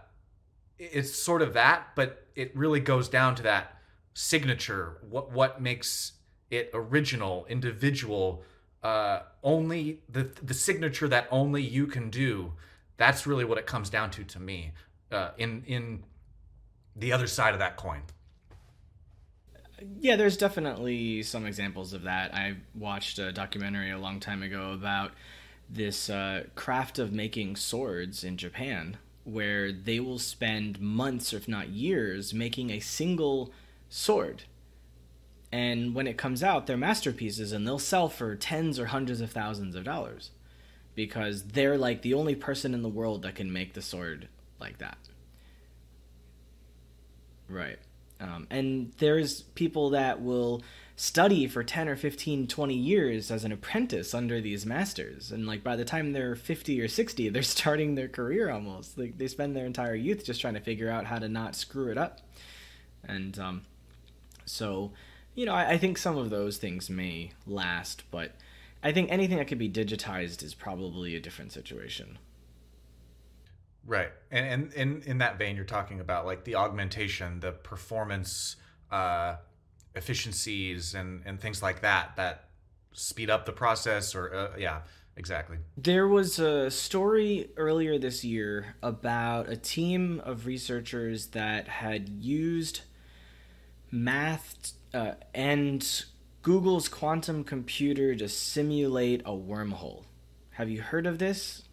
it's 0.78 1.16
sort 1.16 1.42
of 1.42 1.54
that 1.54 1.88
but 1.96 2.28
it 2.36 2.56
really 2.56 2.80
goes 2.80 3.10
down 3.10 3.34
to 3.34 3.42
that 3.42 3.80
signature 4.14 4.98
what 5.10 5.32
what 5.32 5.60
makes 5.60 6.14
it 6.52 6.70
original, 6.74 7.46
individual, 7.50 8.44
uh, 8.86 9.24
only 9.42 10.00
the 10.08 10.30
the 10.44 10.54
signature 10.54 11.08
that 11.08 11.28
only 11.32 11.64
you 11.64 11.88
can 11.88 12.12
do. 12.12 12.54
That's 12.98 13.26
really 13.26 13.44
what 13.44 13.58
it 13.58 13.66
comes 13.66 13.90
down 13.90 14.12
to 14.12 14.24
to 14.24 14.40
me. 14.40 14.74
Uh, 15.12 15.32
in 15.40 15.64
in 15.66 16.04
the 16.96 17.12
other 17.12 17.26
side 17.26 17.54
of 17.54 17.60
that 17.60 17.78
coin. 17.78 18.04
Yeah, 20.00 20.16
there's 20.16 20.38
definitely 20.38 21.24
some 21.24 21.48
examples 21.48 21.94
of 21.94 22.04
that. 22.04 22.34
I 22.36 22.58
watched 22.76 23.18
a 23.18 23.32
documentary 23.32 23.90
a 23.90 23.98
long 23.98 24.20
time 24.20 24.44
ago 24.44 24.72
about 24.74 25.12
this 25.68 26.08
uh, 26.10 26.44
craft 26.54 27.00
of 27.00 27.12
making 27.12 27.56
swords 27.56 28.24
in 28.24 28.38
Japan, 28.38 28.98
where 29.24 29.72
they 29.72 30.00
will 30.00 30.20
spend 30.20 30.80
months, 30.80 31.34
if 31.34 31.48
not 31.48 31.70
years, 31.70 32.36
making 32.36 32.70
a 32.70 32.80
single 32.80 33.52
sword 33.90 34.44
and 35.56 35.96
when 35.96 36.06
it 36.06 36.18
comes 36.18 36.44
out 36.44 36.68
they're 36.68 36.76
masterpieces 36.76 37.54
and 37.54 37.66
they'll 37.66 37.80
sell 37.80 38.10
for 38.10 38.36
tens 38.36 38.78
or 38.78 38.88
hundreds 38.88 39.22
of 39.22 39.32
thousands 39.32 39.74
of 39.74 39.86
dollars. 39.86 40.32
Because 40.96 41.44
they're 41.44 41.78
like 41.78 42.02
the 42.02 42.14
only 42.14 42.36
person 42.36 42.74
in 42.74 42.82
the 42.82 42.90
world 42.90 43.22
that 43.22 43.36
can 43.36 43.54
make 43.54 43.74
the 43.74 43.82
sword 43.82 44.28
like 44.60 44.80
that. 44.80 44.98
Right. 47.48 47.80
Um, 48.20 48.48
and 48.50 48.92
there's 48.98 49.44
people 49.44 49.92
that 49.92 50.22
will 50.22 50.62
study 50.98 51.48
for 51.48 51.64
10 51.64 51.88
or 51.88 51.96
15 51.96 52.48
20 52.48 52.74
years 52.74 53.32
as 53.32 53.46
an 53.46 53.54
apprentice 53.54 54.14
under 54.14 54.42
these 54.42 54.66
masters. 54.66 55.32
And 55.32 55.48
like 55.48 55.64
by 55.64 55.78
the 55.78 55.86
time 55.86 56.12
they're 56.12 56.36
50 56.36 56.82
or 56.82 56.90
60 56.90 57.30
they're 57.30 57.42
starting 57.44 57.96
their 57.96 58.10
career 58.10 58.50
almost. 58.50 58.98
Like 58.98 59.18
they 59.18 59.28
spend 59.28 59.56
their 59.56 59.66
entire 59.66 59.96
youth 59.96 60.26
just 60.26 60.42
trying 60.42 60.56
to 60.56 60.60
figure 60.60 60.90
out 60.90 61.06
how 61.06 61.20
to 61.20 61.30
not 61.30 61.56
screw 61.56 61.92
it 61.92 61.98
up. 61.98 62.20
And 63.08 63.40
um, 63.40 63.62
so 64.46 64.92
you 65.36 65.46
know, 65.46 65.54
I, 65.54 65.72
I 65.72 65.78
think 65.78 65.98
some 65.98 66.18
of 66.18 66.30
those 66.30 66.58
things 66.58 66.90
may 66.90 67.32
last, 67.46 68.04
but 68.10 68.32
I 68.82 68.92
think 68.92 69.12
anything 69.12 69.38
that 69.38 69.48
could 69.48 69.58
be 69.60 69.70
digitized 69.70 70.42
is 70.44 70.54
probably 70.54 71.16
a 71.16 71.20
different 71.20 71.52
situation. 71.52 72.18
Right. 73.86 74.10
And, 74.32 74.46
and, 74.46 74.74
and 74.74 75.04
in 75.04 75.18
that 75.20 75.38
vein, 75.38 75.56
you're 75.56 75.66
talking 75.66 76.00
about 76.00 76.26
like 76.26 76.44
the 76.44 76.56
augmentation, 76.56 77.40
the 77.40 77.52
performance 77.52 78.56
uh, 78.92 79.36
efficiencies, 79.96 80.96
and, 80.96 81.22
and 81.26 81.40
things 81.40 81.62
like 81.62 81.82
that 81.82 82.16
that 82.16 82.50
speed 82.94 83.30
up 83.30 83.46
the 83.46 83.52
process, 83.52 84.16
or 84.16 84.34
uh, 84.34 84.58
yeah, 84.58 84.82
exactly. 85.18 85.58
There 85.78 86.08
was 86.08 86.40
a 86.40 86.72
story 86.72 87.50
earlier 87.58 88.00
this 88.00 88.24
year 88.24 88.76
about 88.82 89.50
a 89.50 89.58
team 89.58 90.22
of 90.24 90.46
researchers 90.46 91.28
that 91.28 91.68
had 91.68 92.10
used 92.10 92.82
math 93.92 94.74
uh, 94.96 95.16
and 95.34 96.06
Google's 96.42 96.88
quantum 96.88 97.44
computer 97.44 98.16
to 98.16 98.30
simulate 98.30 99.22
a 99.26 99.32
wormhole. 99.32 100.06
Have 100.52 100.70
you 100.70 100.82
heard 100.82 101.06
of 101.06 101.20
this? 101.20 101.64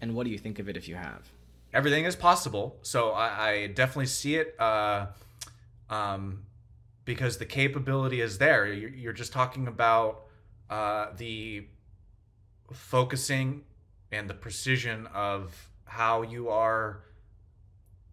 And 0.00 0.14
what 0.14 0.24
do 0.24 0.30
you 0.30 0.38
think 0.38 0.58
of 0.58 0.68
it 0.68 0.76
if 0.76 0.86
you 0.86 0.96
have? 0.96 1.32
Everything 1.72 2.04
is 2.04 2.14
possible. 2.14 2.76
So 2.82 3.12
I, 3.12 3.48
I 3.48 3.66
definitely 3.68 4.06
see 4.06 4.36
it 4.36 4.54
uh, 4.60 5.06
um, 5.88 6.42
because 7.06 7.38
the 7.38 7.46
capability 7.46 8.20
is 8.20 8.36
there. 8.36 8.66
You're, 8.70 8.90
you're 8.90 9.12
just 9.14 9.32
talking 9.32 9.66
about 9.66 10.24
uh, 10.68 11.06
the 11.16 11.66
focusing 12.70 13.62
and 14.10 14.28
the 14.28 14.34
precision 14.34 15.06
of 15.14 15.70
how 15.84 16.22
you 16.22 16.50
are 16.50 17.00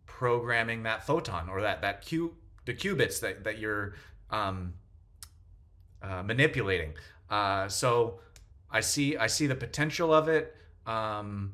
programming 0.05 0.83
that 0.83 1.05
photon 1.05 1.49
or 1.49 1.61
that 1.61 1.81
that 1.81 2.01
q 2.01 2.35
the 2.65 2.73
qubits 2.73 3.21
that, 3.21 3.43
that 3.45 3.57
you're 3.57 3.95
um, 4.31 4.73
uh, 6.01 6.23
manipulating. 6.23 6.93
Uh, 7.29 7.67
so 7.67 8.19
I 8.71 8.81
see 8.81 9.17
I 9.17 9.27
see 9.27 9.47
the 9.47 9.55
potential 9.55 10.13
of 10.13 10.27
it. 10.27 10.55
Um, 10.85 11.53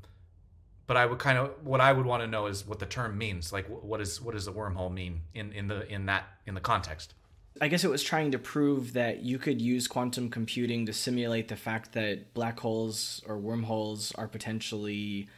but 0.88 0.98
I 0.98 1.06
would 1.06 1.20
kind 1.20 1.38
of 1.38 1.52
what 1.64 1.82
I 1.82 1.92
would 1.92 2.06
want 2.06 2.22
to 2.24 2.28
know 2.28 2.46
is 2.48 2.66
what 2.66 2.80
the 2.80 2.86
term 2.86 3.18
means. 3.18 3.52
Like 3.52 3.68
what 3.68 4.02
is 4.02 4.22
what 4.22 4.34
does 4.34 4.46
the 4.46 4.54
wormhole 4.54 4.94
mean 4.94 5.22
in 5.34 5.52
in 5.52 5.68
the 5.68 5.88
in 5.92 6.06
that 6.06 6.26
in 6.46 6.54
the 6.54 6.62
context? 6.62 7.14
I 7.62 7.70
guess 7.70 7.86
it 7.86 7.90
was 7.90 8.04
trying 8.04 8.32
to 8.32 8.40
prove 8.40 8.94
that 8.94 9.24
you 9.24 9.40
could 9.40 9.62
use 9.62 9.88
quantum 9.88 10.30
computing 10.30 10.86
to 10.88 10.94
simulate 10.94 11.48
the 11.48 11.56
fact 11.56 11.94
that 11.94 12.34
black 12.34 12.60
holes 12.60 13.24
or 13.26 13.38
wormholes 13.38 14.12
are 14.16 14.28
potentially 14.28 15.30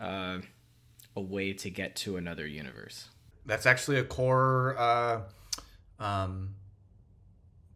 uh, 0.00 0.38
a 1.16 1.20
way 1.20 1.52
to 1.54 1.68
get 1.68 1.96
to 1.96 2.18
another 2.18 2.46
universe. 2.46 3.08
That's 3.46 3.66
actually 3.66 3.98
a 3.98 4.04
core 4.04 4.76
uh, 4.78 5.20
um, 5.98 6.54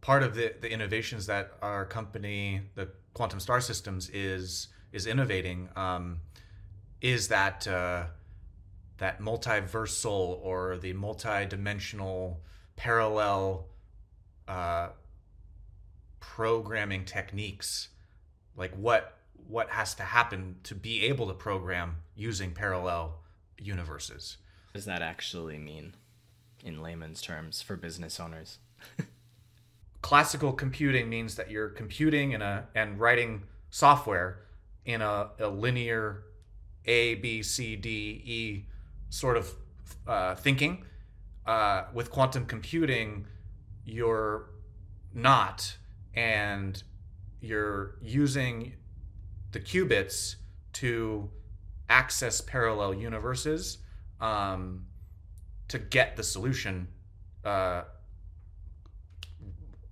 part 0.01 0.23
of 0.23 0.35
the, 0.35 0.55
the 0.61 0.71
innovations 0.71 1.27
that 1.27 1.53
our 1.63 1.85
company, 1.85 2.63
the 2.75 2.89
Quantum 3.15 3.41
Star 3.41 3.61
Systems, 3.61 4.09
is 4.11 4.69
is 4.93 5.07
innovating 5.07 5.69
um, 5.77 6.21
is 7.01 7.29
that 7.29 7.67
uh, 7.67 8.05
that 8.99 9.21
multiversal 9.21 10.39
or 10.43 10.79
the 10.79 10.93
multi-dimensional 10.93 12.41
parallel 12.77 13.67
uh, 14.49 14.89
programming 16.19 17.05
techniques. 17.05 17.89
Like 18.57 18.75
what 18.75 19.17
what 19.47 19.71
has 19.71 19.95
to 19.95 20.03
happen 20.03 20.57
to 20.63 20.75
be 20.75 21.05
able 21.07 21.27
to 21.27 21.35
program 21.35 21.97
using 22.15 22.53
parallel 22.53 23.21
universes. 23.59 24.37
What 24.71 24.79
does 24.79 24.85
that 24.85 25.03
actually 25.03 25.59
mean 25.59 25.95
in 26.63 26.81
layman's 26.81 27.21
terms 27.21 27.63
for 27.63 27.77
business 27.77 28.21
owners? 28.21 28.59
classical 30.03 30.53
computing 30.53 31.09
means 31.09 31.35
that 31.37 31.51
you're 31.51 31.69
computing 31.69 32.33
in 32.33 32.43
a 32.43 32.67
and 32.75 32.99
writing 32.99 33.43
software 33.71 34.43
in 34.85 35.03
a, 35.03 35.31
a 35.39 35.49
linear 35.49 36.25
A 36.87 37.17
B 37.17 37.43
C 37.43 37.77
D 37.77 37.89
E 38.25 38.67
sort 39.09 39.37
of 39.37 39.55
uh, 40.07 40.35
thinking. 40.35 40.85
Uh, 41.47 41.85
with 41.93 42.11
quantum 42.11 42.47
computing, 42.47 43.27
you're 43.85 44.51
not, 45.13 45.77
and 46.15 46.83
you're 47.41 47.97
using 48.03 48.75
the 49.53 49.59
qubits 49.59 50.37
to 50.73 51.29
access 51.89 52.41
parallel 52.41 52.95
universes 52.95 53.79
um, 54.21 54.87
to 55.67 55.79
get 55.79 56.17
the 56.17 56.23
solution 56.23 56.87
uh, 57.45 57.83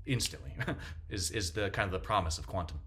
instantly 0.08 0.52
is 1.08 1.30
is 1.30 1.52
the 1.52 1.70
kind 1.70 1.86
of 1.86 1.92
the 1.92 1.98
promise 1.98 2.38
of 2.38 2.46
quantum 2.46 2.80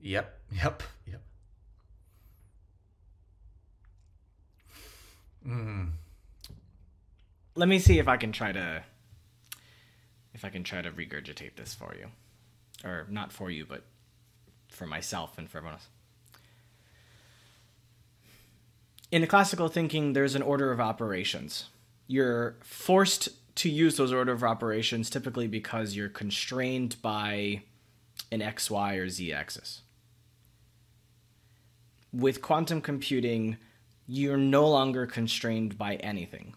yep 0.00 0.38
yep 0.50 0.82
yep 1.06 1.22
mm. 5.46 5.90
Let 7.54 7.68
me 7.68 7.78
see 7.78 7.98
if 7.98 8.08
I 8.08 8.16
can 8.16 8.32
try 8.32 8.52
to 8.52 8.82
if 10.34 10.44
I 10.44 10.48
can 10.48 10.64
try 10.64 10.80
to 10.82 10.90
regurgitate 10.90 11.56
this 11.56 11.74
for 11.74 11.94
you. 11.94 12.08
Or 12.84 13.06
not 13.10 13.32
for 13.32 13.50
you, 13.50 13.66
but 13.66 13.84
for 14.68 14.86
myself 14.86 15.36
and 15.38 15.48
for 15.48 15.58
everyone 15.58 15.74
else. 15.74 15.88
In 19.12 19.26
classical 19.26 19.68
thinking, 19.68 20.14
there's 20.14 20.34
an 20.34 20.40
order 20.40 20.72
of 20.72 20.80
operations. 20.80 21.66
You're 22.06 22.56
forced 22.64 23.28
to 23.56 23.68
use 23.68 23.96
those 23.96 24.10
order 24.10 24.32
of 24.32 24.42
operations 24.42 25.10
typically 25.10 25.46
because 25.46 25.94
you're 25.94 26.08
constrained 26.08 26.96
by 27.02 27.62
an 28.32 28.40
x, 28.40 28.70
y, 28.70 28.94
or 28.94 29.10
z 29.10 29.30
axis. 29.30 29.82
With 32.10 32.40
quantum 32.40 32.80
computing, 32.80 33.58
you're 34.06 34.38
no 34.38 34.66
longer 34.66 35.06
constrained 35.06 35.76
by 35.76 35.96
anything 35.96 36.54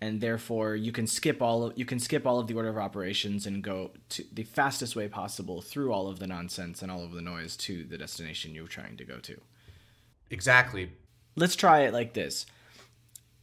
and 0.00 0.20
therefore 0.20 0.74
you 0.74 0.92
can 0.92 1.06
skip 1.06 1.40
all 1.40 1.66
of, 1.66 1.78
you 1.78 1.84
can 1.84 2.00
skip 2.00 2.26
all 2.26 2.40
of 2.40 2.48
the 2.48 2.54
order 2.54 2.68
of 2.68 2.76
operations 2.76 3.46
and 3.46 3.62
go 3.62 3.92
to 4.08 4.24
the 4.32 4.42
fastest 4.42 4.96
way 4.96 5.08
possible 5.08 5.62
through 5.62 5.92
all 5.92 6.08
of 6.08 6.18
the 6.18 6.26
nonsense 6.26 6.82
and 6.82 6.90
all 6.90 7.04
of 7.04 7.12
the 7.12 7.22
noise 7.22 7.56
to 7.56 7.84
the 7.84 7.96
destination 7.96 8.54
you're 8.54 8.66
trying 8.66 8.96
to 8.96 9.04
go 9.04 9.18
to. 9.20 9.40
Exactly. 10.30 10.90
Let's 11.36 11.56
try 11.56 11.80
it 11.82 11.92
like 11.92 12.14
this. 12.14 12.46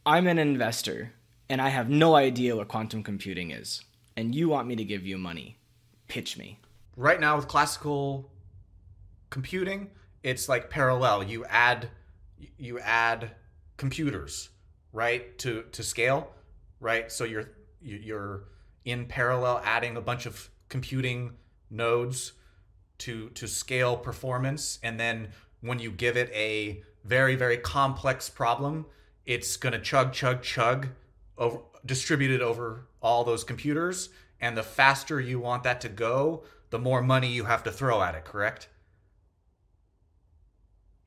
I'm 0.04 0.26
an 0.26 0.38
investor 0.38 1.12
and 1.48 1.62
I 1.62 1.68
have 1.68 1.88
no 1.88 2.14
idea 2.16 2.56
what 2.56 2.68
quantum 2.68 3.02
computing 3.02 3.50
is, 3.50 3.82
and 4.16 4.34
you 4.34 4.48
want 4.48 4.66
me 4.66 4.76
to 4.76 4.84
give 4.84 5.06
you 5.06 5.18
money. 5.18 5.58
Pitch 6.08 6.36
me. 6.36 6.58
Right 6.96 7.20
now 7.20 7.36
with 7.36 7.48
classical 7.48 8.30
computing, 9.30 9.90
it's 10.22 10.48
like 10.48 10.70
parallel. 10.70 11.22
You 11.22 11.44
add 11.46 11.88
you 12.58 12.78
add 12.80 13.32
computers, 13.76 14.48
right, 14.92 15.36
to 15.38 15.64
to 15.72 15.82
scale 15.82 16.34
right? 16.84 17.10
So 17.10 17.24
you're 17.24 17.50
you're 17.80 18.44
in 18.84 19.06
parallel 19.06 19.60
adding 19.64 19.96
a 19.96 20.00
bunch 20.00 20.26
of 20.26 20.50
computing 20.68 21.32
nodes 21.70 22.32
to 22.98 23.30
to 23.30 23.48
scale 23.48 23.96
performance 23.96 24.78
and 24.82 25.00
then 25.00 25.28
when 25.62 25.78
you 25.78 25.90
give 25.90 26.16
it 26.16 26.30
a 26.32 26.82
very 27.04 27.36
very 27.36 27.56
complex 27.56 28.28
problem 28.28 28.86
it's 29.26 29.56
going 29.56 29.72
to 29.72 29.78
chug 29.78 30.12
chug 30.12 30.42
chug 30.42 30.88
over 31.38 31.60
distributed 31.84 32.40
over 32.40 32.86
all 33.02 33.24
those 33.24 33.44
computers 33.44 34.08
and 34.40 34.56
the 34.56 34.62
faster 34.62 35.20
you 35.20 35.38
want 35.38 35.62
that 35.62 35.80
to 35.80 35.88
go 35.88 36.42
the 36.70 36.78
more 36.78 37.02
money 37.02 37.28
you 37.28 37.44
have 37.44 37.62
to 37.62 37.70
throw 37.70 38.02
at 38.02 38.14
it 38.14 38.24
correct 38.24 38.68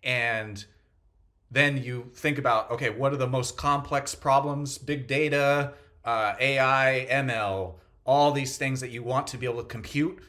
and 0.03 0.65
then 1.49 1.81
you 1.81 2.09
think 2.13 2.37
about 2.37 2.71
okay, 2.71 2.89
what 2.89 3.13
are 3.13 3.17
the 3.17 3.27
most 3.27 3.57
complex 3.57 4.15
problems? 4.15 4.77
Big 4.77 5.07
data, 5.07 5.73
uh, 6.03 6.33
AI, 6.39 7.07
ML, 7.09 7.75
all 8.05 8.31
these 8.31 8.57
things 8.57 8.81
that 8.81 8.89
you 8.89 9.03
want 9.03 9.27
to 9.27 9.37
be 9.37 9.45
able 9.45 9.61
to 9.61 9.67
compute, 9.67 10.19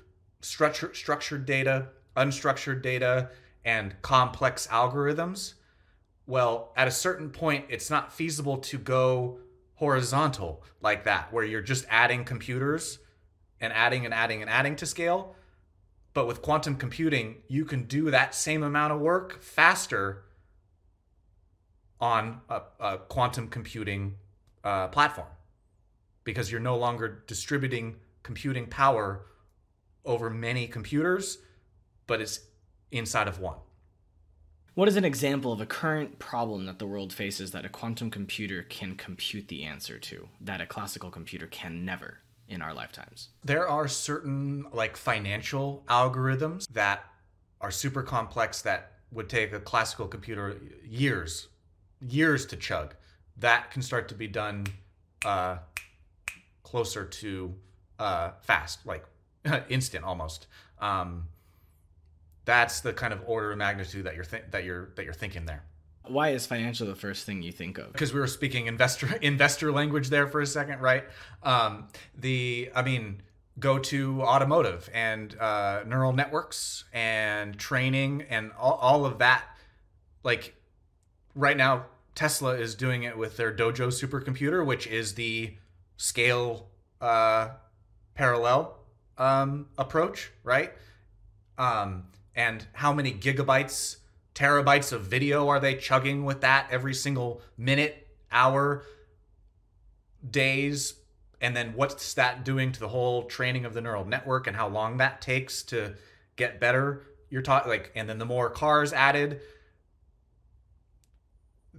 structured 0.40 0.96
structured 0.96 1.46
data, 1.46 1.88
unstructured 2.16 2.82
data, 2.82 3.30
and 3.64 4.00
complex 4.02 4.66
algorithms. 4.68 5.54
Well, 6.28 6.72
at 6.76 6.86
a 6.86 6.90
certain 6.90 7.30
point, 7.30 7.64
it's 7.70 7.88
not 7.88 8.12
feasible 8.12 8.58
to 8.58 8.76
go 8.76 9.38
horizontal 9.76 10.62
like 10.82 11.04
that, 11.04 11.32
where 11.32 11.42
you're 11.42 11.62
just 11.62 11.86
adding 11.88 12.22
computers 12.22 12.98
and 13.62 13.72
adding 13.72 14.04
and 14.04 14.12
adding 14.12 14.42
and 14.42 14.50
adding 14.50 14.76
to 14.76 14.84
scale. 14.84 15.34
But 16.12 16.26
with 16.26 16.42
quantum 16.42 16.76
computing, 16.76 17.36
you 17.48 17.64
can 17.64 17.84
do 17.84 18.10
that 18.10 18.34
same 18.34 18.62
amount 18.62 18.92
of 18.92 19.00
work 19.00 19.40
faster 19.40 20.24
on 21.98 22.42
a, 22.50 22.60
a 22.78 22.98
quantum 22.98 23.48
computing 23.48 24.16
uh, 24.62 24.88
platform 24.88 25.28
because 26.24 26.52
you're 26.52 26.60
no 26.60 26.76
longer 26.76 27.24
distributing 27.26 27.96
computing 28.22 28.66
power 28.66 29.24
over 30.04 30.28
many 30.28 30.66
computers, 30.66 31.38
but 32.06 32.20
it's 32.20 32.40
inside 32.90 33.28
of 33.28 33.40
one. 33.40 33.56
What 34.78 34.86
is 34.86 34.94
an 34.94 35.04
example 35.04 35.50
of 35.50 35.60
a 35.60 35.66
current 35.66 36.20
problem 36.20 36.66
that 36.66 36.78
the 36.78 36.86
world 36.86 37.12
faces 37.12 37.50
that 37.50 37.64
a 37.64 37.68
quantum 37.68 38.12
computer 38.12 38.62
can 38.62 38.94
compute 38.94 39.48
the 39.48 39.64
answer 39.64 39.98
to 39.98 40.28
that 40.42 40.60
a 40.60 40.66
classical 40.66 41.10
computer 41.10 41.48
can 41.48 41.84
never 41.84 42.18
in 42.46 42.62
our 42.62 42.72
lifetimes? 42.72 43.30
There 43.44 43.68
are 43.68 43.88
certain 43.88 44.66
like 44.72 44.96
financial 44.96 45.82
algorithms 45.88 46.68
that 46.68 47.06
are 47.60 47.72
super 47.72 48.04
complex 48.04 48.62
that 48.62 48.92
would 49.10 49.28
take 49.28 49.52
a 49.52 49.58
classical 49.58 50.06
computer 50.06 50.60
years 50.84 51.48
years 52.00 52.46
to 52.46 52.56
chug. 52.56 52.94
That 53.36 53.72
can 53.72 53.82
start 53.82 54.06
to 54.10 54.14
be 54.14 54.28
done 54.28 54.64
uh, 55.24 55.56
closer 56.62 57.04
to 57.04 57.52
uh, 57.98 58.30
fast, 58.42 58.86
like 58.86 59.04
instant 59.68 60.04
almost. 60.04 60.46
Um, 60.78 61.24
that's 62.48 62.80
the 62.80 62.94
kind 62.94 63.12
of 63.12 63.20
order 63.26 63.52
of 63.52 63.58
magnitude 63.58 64.06
that 64.06 64.14
you're 64.14 64.24
th- 64.24 64.44
that 64.52 64.64
you're 64.64 64.88
that 64.96 65.04
you're 65.04 65.12
thinking 65.12 65.44
there. 65.44 65.62
Why 66.06 66.30
is 66.30 66.46
financial 66.46 66.86
the 66.86 66.94
first 66.94 67.26
thing 67.26 67.42
you 67.42 67.52
think 67.52 67.76
of? 67.76 67.92
Because 67.92 68.14
we 68.14 68.20
were 68.20 68.26
speaking 68.26 68.68
investor 68.68 69.14
investor 69.20 69.70
language 69.70 70.08
there 70.08 70.26
for 70.26 70.40
a 70.40 70.46
second, 70.46 70.80
right? 70.80 71.04
Um, 71.42 71.88
the 72.16 72.70
I 72.74 72.80
mean, 72.80 73.20
go 73.58 73.78
to 73.78 74.22
automotive 74.22 74.88
and 74.94 75.38
uh, 75.38 75.82
neural 75.86 76.14
networks 76.14 76.84
and 76.94 77.58
training 77.58 78.24
and 78.30 78.52
all, 78.58 78.78
all 78.80 79.04
of 79.04 79.18
that. 79.18 79.44
Like 80.24 80.54
right 81.34 81.56
now 81.56 81.84
Tesla 82.14 82.54
is 82.54 82.74
doing 82.74 83.02
it 83.02 83.18
with 83.18 83.36
their 83.36 83.54
Dojo 83.54 83.88
supercomputer, 83.88 84.64
which 84.64 84.86
is 84.86 85.16
the 85.16 85.54
scale 85.98 86.70
uh, 87.02 87.50
parallel 88.14 88.78
um, 89.18 89.66
approach, 89.76 90.32
right? 90.44 90.72
Um, 91.58 92.04
and 92.38 92.64
how 92.72 92.92
many 92.92 93.12
gigabytes, 93.12 93.96
terabytes 94.32 94.92
of 94.92 95.02
video 95.02 95.48
are 95.48 95.58
they 95.58 95.74
chugging 95.74 96.24
with 96.24 96.40
that 96.42 96.68
every 96.70 96.94
single 96.94 97.42
minute, 97.58 98.06
hour, 98.30 98.84
days? 100.30 100.94
And 101.40 101.56
then 101.56 101.72
what's 101.74 102.14
that 102.14 102.44
doing 102.44 102.70
to 102.70 102.78
the 102.78 102.88
whole 102.88 103.24
training 103.24 103.64
of 103.64 103.74
the 103.74 103.80
neural 103.80 104.04
network 104.04 104.46
and 104.46 104.56
how 104.56 104.68
long 104.68 104.98
that 104.98 105.20
takes 105.20 105.64
to 105.64 105.94
get 106.36 106.60
better? 106.60 107.02
You're 107.28 107.42
talking 107.42 107.70
like, 107.70 107.90
and 107.96 108.08
then 108.08 108.18
the 108.18 108.24
more 108.24 108.48
cars 108.48 108.92
added, 108.92 109.40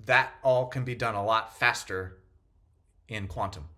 that 0.05 0.33
all 0.43 0.65
can 0.65 0.83
be 0.83 0.93
done 0.93 1.15
a 1.15 1.23
lot 1.23 1.57
faster 1.57 2.17
in 3.07 3.27
quantum. 3.27 3.69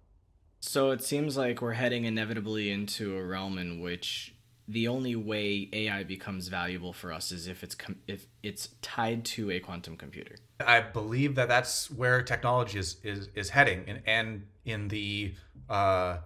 So 0.61 0.89
it 0.89 1.03
seems 1.03 1.37
like 1.37 1.61
we're 1.61 1.73
heading 1.73 2.05
inevitably 2.05 2.71
into 2.71 3.17
a 3.17 3.23
realm 3.23 3.59
in 3.59 3.81
which 3.81 4.30
the 4.71 4.87
only 4.87 5.15
way 5.15 5.69
AI 5.73 6.03
becomes 6.03 6.47
valuable 6.47 6.93
for 6.93 7.11
us 7.11 7.31
is 7.31 7.47
if 7.47 7.63
it's 7.63 7.75
com- 7.75 7.99
if 8.07 8.25
it's 8.41 8.69
tied 8.81 9.25
to 9.25 9.51
a 9.51 9.59
quantum 9.59 9.97
computer. 9.97 10.37
I 10.65 10.79
believe 10.79 11.35
that 11.35 11.47
that's 11.47 11.91
where 11.91 12.21
technology 12.21 12.79
is 12.79 12.97
is, 13.03 13.29
is 13.35 13.49
heading, 13.49 13.83
and 13.87 14.01
and 14.05 14.45
in 14.63 14.87
the 14.87 15.33
uh, 15.69 16.17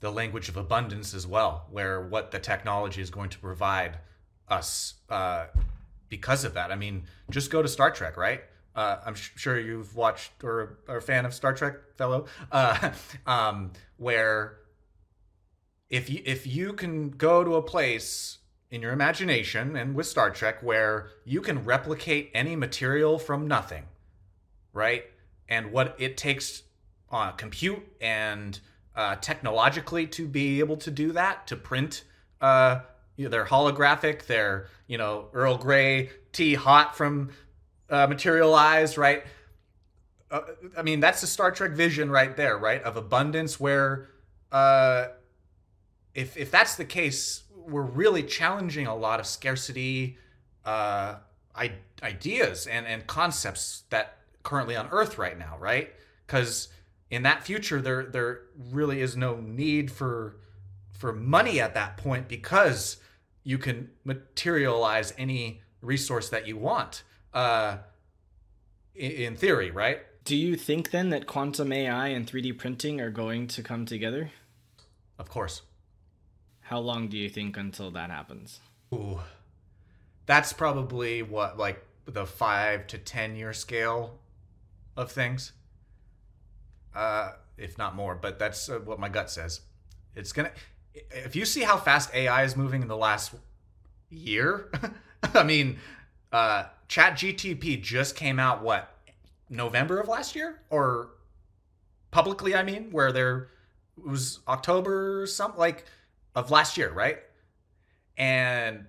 the 0.00 0.10
language 0.10 0.48
of 0.48 0.56
abundance 0.56 1.14
as 1.14 1.26
well, 1.26 1.66
where 1.70 2.00
what 2.00 2.30
the 2.32 2.38
technology 2.38 3.00
is 3.00 3.10
going 3.10 3.30
to 3.30 3.38
provide 3.38 3.98
us 4.48 4.94
uh, 5.08 5.46
because 6.08 6.44
of 6.44 6.54
that. 6.54 6.72
I 6.72 6.76
mean, 6.76 7.04
just 7.30 7.50
go 7.50 7.62
to 7.62 7.68
Star 7.68 7.90
Trek, 7.90 8.16
right? 8.16 8.42
Uh, 8.74 8.98
I'm 9.04 9.14
sh- 9.14 9.30
sure 9.36 9.58
you've 9.58 9.94
watched 9.96 10.44
or 10.44 10.78
are 10.88 10.98
a 10.98 11.02
fan 11.02 11.26
of 11.26 11.34
Star 11.34 11.52
Trek, 11.52 11.74
fellow, 11.96 12.26
uh, 12.50 12.90
um, 13.26 13.72
where 13.96 14.57
if 15.90 16.10
you 16.10 16.22
if 16.24 16.46
you 16.46 16.72
can 16.72 17.10
go 17.10 17.44
to 17.44 17.54
a 17.54 17.62
place 17.62 18.38
in 18.70 18.82
your 18.82 18.92
imagination 18.92 19.76
and 19.76 19.94
with 19.94 20.06
Star 20.06 20.30
Trek 20.30 20.62
where 20.62 21.10
you 21.24 21.40
can 21.40 21.64
replicate 21.64 22.30
any 22.34 22.54
material 22.54 23.18
from 23.18 23.48
nothing, 23.48 23.84
right? 24.72 25.04
and 25.48 25.72
what 25.72 25.96
it 25.98 26.16
takes 26.16 26.62
on 27.10 27.28
uh, 27.28 27.32
compute 27.32 27.82
and 28.00 28.60
uh, 28.94 29.16
technologically 29.16 30.06
to 30.06 30.26
be 30.26 30.60
able 30.60 30.76
to 30.76 30.90
do 30.90 31.12
that 31.12 31.46
to 31.46 31.56
print 31.56 32.04
uh, 32.40 32.80
you 33.16 33.24
know, 33.24 33.30
their 33.30 33.46
holographic, 33.46 34.26
their 34.26 34.68
you 34.86 34.98
know 34.98 35.28
Earl 35.32 35.56
Grey 35.56 36.10
tea 36.32 36.54
hot 36.54 36.96
from 36.96 37.30
uh, 37.88 38.06
materialized, 38.06 38.98
right? 38.98 39.24
Uh, 40.30 40.40
I 40.76 40.82
mean, 40.82 41.00
that's 41.00 41.22
the 41.22 41.26
Star 41.26 41.50
Trek 41.50 41.72
vision 41.72 42.10
right 42.10 42.36
there, 42.36 42.58
right? 42.58 42.82
Of 42.82 42.96
abundance, 42.96 43.58
where 43.58 44.08
uh, 44.52 45.06
if 46.18 46.36
if 46.36 46.50
that's 46.50 46.74
the 46.74 46.84
case, 46.84 47.44
we're 47.54 47.82
really 47.82 48.24
challenging 48.24 48.88
a 48.88 48.96
lot 48.96 49.20
of 49.20 49.26
scarcity 49.26 50.18
uh, 50.64 51.16
I- 51.54 51.78
ideas 52.02 52.66
and 52.66 52.86
and 52.86 53.06
concepts 53.06 53.84
that 53.90 54.18
currently 54.42 54.74
on 54.74 54.88
Earth 54.90 55.16
right 55.16 55.38
now, 55.38 55.56
right? 55.60 55.94
Because 56.26 56.68
in 57.08 57.22
that 57.22 57.44
future, 57.44 57.80
there 57.80 58.04
there 58.06 58.40
really 58.72 59.00
is 59.00 59.16
no 59.16 59.36
need 59.36 59.92
for 59.92 60.36
for 60.90 61.12
money 61.12 61.60
at 61.60 61.74
that 61.74 61.96
point 61.96 62.26
because 62.26 62.96
you 63.44 63.56
can 63.56 63.88
materialize 64.02 65.14
any 65.16 65.62
resource 65.80 66.28
that 66.30 66.48
you 66.48 66.56
want. 66.56 67.04
Uh, 67.32 67.76
in, 68.96 69.12
in 69.12 69.36
theory, 69.36 69.70
right? 69.70 70.00
Do 70.24 70.34
you 70.34 70.56
think 70.56 70.90
then 70.90 71.10
that 71.10 71.28
quantum 71.28 71.72
AI 71.72 72.08
and 72.08 72.26
3D 72.26 72.58
printing 72.58 73.00
are 73.00 73.10
going 73.10 73.46
to 73.46 73.62
come 73.62 73.86
together? 73.86 74.32
Of 75.16 75.30
course. 75.30 75.62
How 76.68 76.80
long 76.80 77.08
do 77.08 77.16
you 77.16 77.30
think 77.30 77.56
until 77.56 77.90
that 77.92 78.10
happens? 78.10 78.60
Ooh. 78.92 79.20
That's 80.26 80.52
probably 80.52 81.22
what, 81.22 81.56
like 81.56 81.82
the 82.04 82.26
five 82.26 82.86
to 82.88 82.98
10 82.98 83.36
year 83.36 83.54
scale 83.54 84.18
of 84.94 85.10
things. 85.10 85.52
Uh, 86.94 87.30
if 87.56 87.78
not 87.78 87.96
more, 87.96 88.14
but 88.14 88.38
that's 88.38 88.68
uh, 88.68 88.80
what 88.80 89.00
my 89.00 89.08
gut 89.08 89.30
says. 89.30 89.62
It's 90.14 90.30
gonna, 90.34 90.50
if 90.92 91.34
you 91.34 91.46
see 91.46 91.62
how 91.62 91.78
fast 91.78 92.14
AI 92.14 92.44
is 92.44 92.54
moving 92.54 92.82
in 92.82 92.88
the 92.88 92.98
last 92.98 93.32
year, 94.10 94.70
I 95.22 95.44
mean, 95.44 95.78
uh, 96.32 96.64
Chat 96.86 97.14
GTP 97.14 97.82
just 97.82 98.14
came 98.14 98.38
out, 98.38 98.62
what, 98.62 98.94
November 99.48 100.00
of 100.00 100.08
last 100.08 100.36
year? 100.36 100.60
Or 100.68 101.12
publicly, 102.10 102.54
I 102.54 102.62
mean, 102.62 102.90
where 102.90 103.10
there 103.10 103.48
was 103.96 104.40
October, 104.46 105.26
something 105.26 105.58
like 105.58 105.86
of 106.38 106.52
last 106.52 106.76
year, 106.78 106.90
right? 106.90 107.18
And 108.16 108.86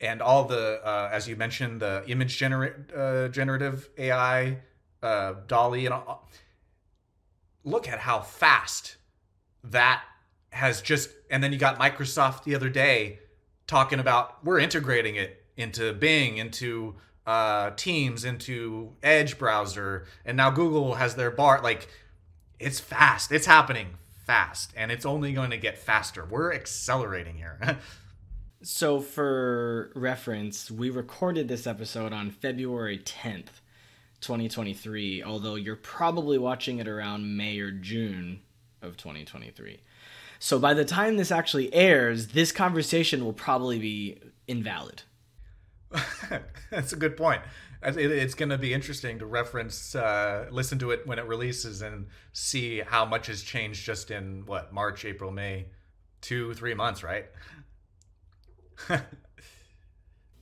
and 0.00 0.20
all 0.20 0.44
the 0.44 0.80
uh, 0.84 1.08
as 1.12 1.28
you 1.28 1.36
mentioned 1.36 1.80
the 1.80 2.02
image 2.08 2.36
generate 2.36 2.74
uh, 2.94 3.28
generative 3.28 3.88
AI, 3.96 4.58
uh, 5.02 5.34
DALL-E, 5.46 5.86
and 5.86 5.94
all. 5.94 6.28
look 7.64 7.88
at 7.88 8.00
how 8.00 8.20
fast 8.20 8.96
that 9.62 10.02
has 10.50 10.82
just. 10.82 11.10
And 11.30 11.42
then 11.42 11.52
you 11.52 11.58
got 11.58 11.78
Microsoft 11.78 12.44
the 12.44 12.56
other 12.56 12.68
day 12.68 13.20
talking 13.68 14.00
about 14.00 14.44
we're 14.44 14.58
integrating 14.58 15.14
it 15.14 15.44
into 15.56 15.92
Bing, 15.92 16.38
into 16.38 16.96
uh, 17.26 17.70
Teams, 17.76 18.24
into 18.24 18.94
Edge 19.04 19.38
browser, 19.38 20.06
and 20.24 20.36
now 20.36 20.50
Google 20.50 20.94
has 20.94 21.14
their 21.14 21.30
Bard. 21.30 21.62
Like 21.62 21.88
it's 22.58 22.80
fast. 22.80 23.30
It's 23.30 23.46
happening 23.46 23.98
fast, 24.30 24.72
and 24.76 24.92
it's 24.92 25.04
only 25.04 25.32
going 25.32 25.50
to 25.50 25.56
get 25.56 25.76
faster. 25.76 26.24
We're 26.24 26.54
accelerating 26.54 27.36
here. 27.36 27.78
So, 28.62 29.00
for 29.00 29.90
reference, 29.94 30.70
we 30.70 30.90
recorded 30.90 31.48
this 31.48 31.66
episode 31.66 32.12
on 32.12 32.30
February 32.30 32.98
10th, 32.98 33.62
2023, 34.20 35.22
although 35.22 35.54
you're 35.54 35.76
probably 35.76 36.36
watching 36.36 36.78
it 36.78 36.86
around 36.86 37.38
May 37.38 37.58
or 37.58 37.70
June 37.70 38.42
of 38.82 38.98
2023. 38.98 39.80
So, 40.38 40.58
by 40.58 40.74
the 40.74 40.84
time 40.84 41.16
this 41.16 41.32
actually 41.32 41.72
airs, 41.72 42.26
this 42.28 42.52
conversation 42.52 43.24
will 43.24 43.32
probably 43.32 43.78
be 43.78 44.20
invalid. 44.46 45.04
That's 46.70 46.92
a 46.92 46.96
good 46.96 47.16
point. 47.16 47.40
It's 47.82 48.34
going 48.34 48.50
to 48.50 48.58
be 48.58 48.74
interesting 48.74 49.20
to 49.20 49.26
reference, 49.26 49.94
uh, 49.94 50.48
listen 50.50 50.78
to 50.80 50.90
it 50.90 51.06
when 51.06 51.18
it 51.18 51.26
releases, 51.26 51.80
and 51.80 52.08
see 52.32 52.80
how 52.80 53.06
much 53.06 53.28
has 53.28 53.42
changed 53.42 53.86
just 53.86 54.10
in 54.10 54.44
what 54.44 54.72
March, 54.72 55.06
April, 55.06 55.30
May, 55.30 55.68
two, 56.20 56.52
three 56.54 56.74
months, 56.74 57.02
right? 57.02 57.26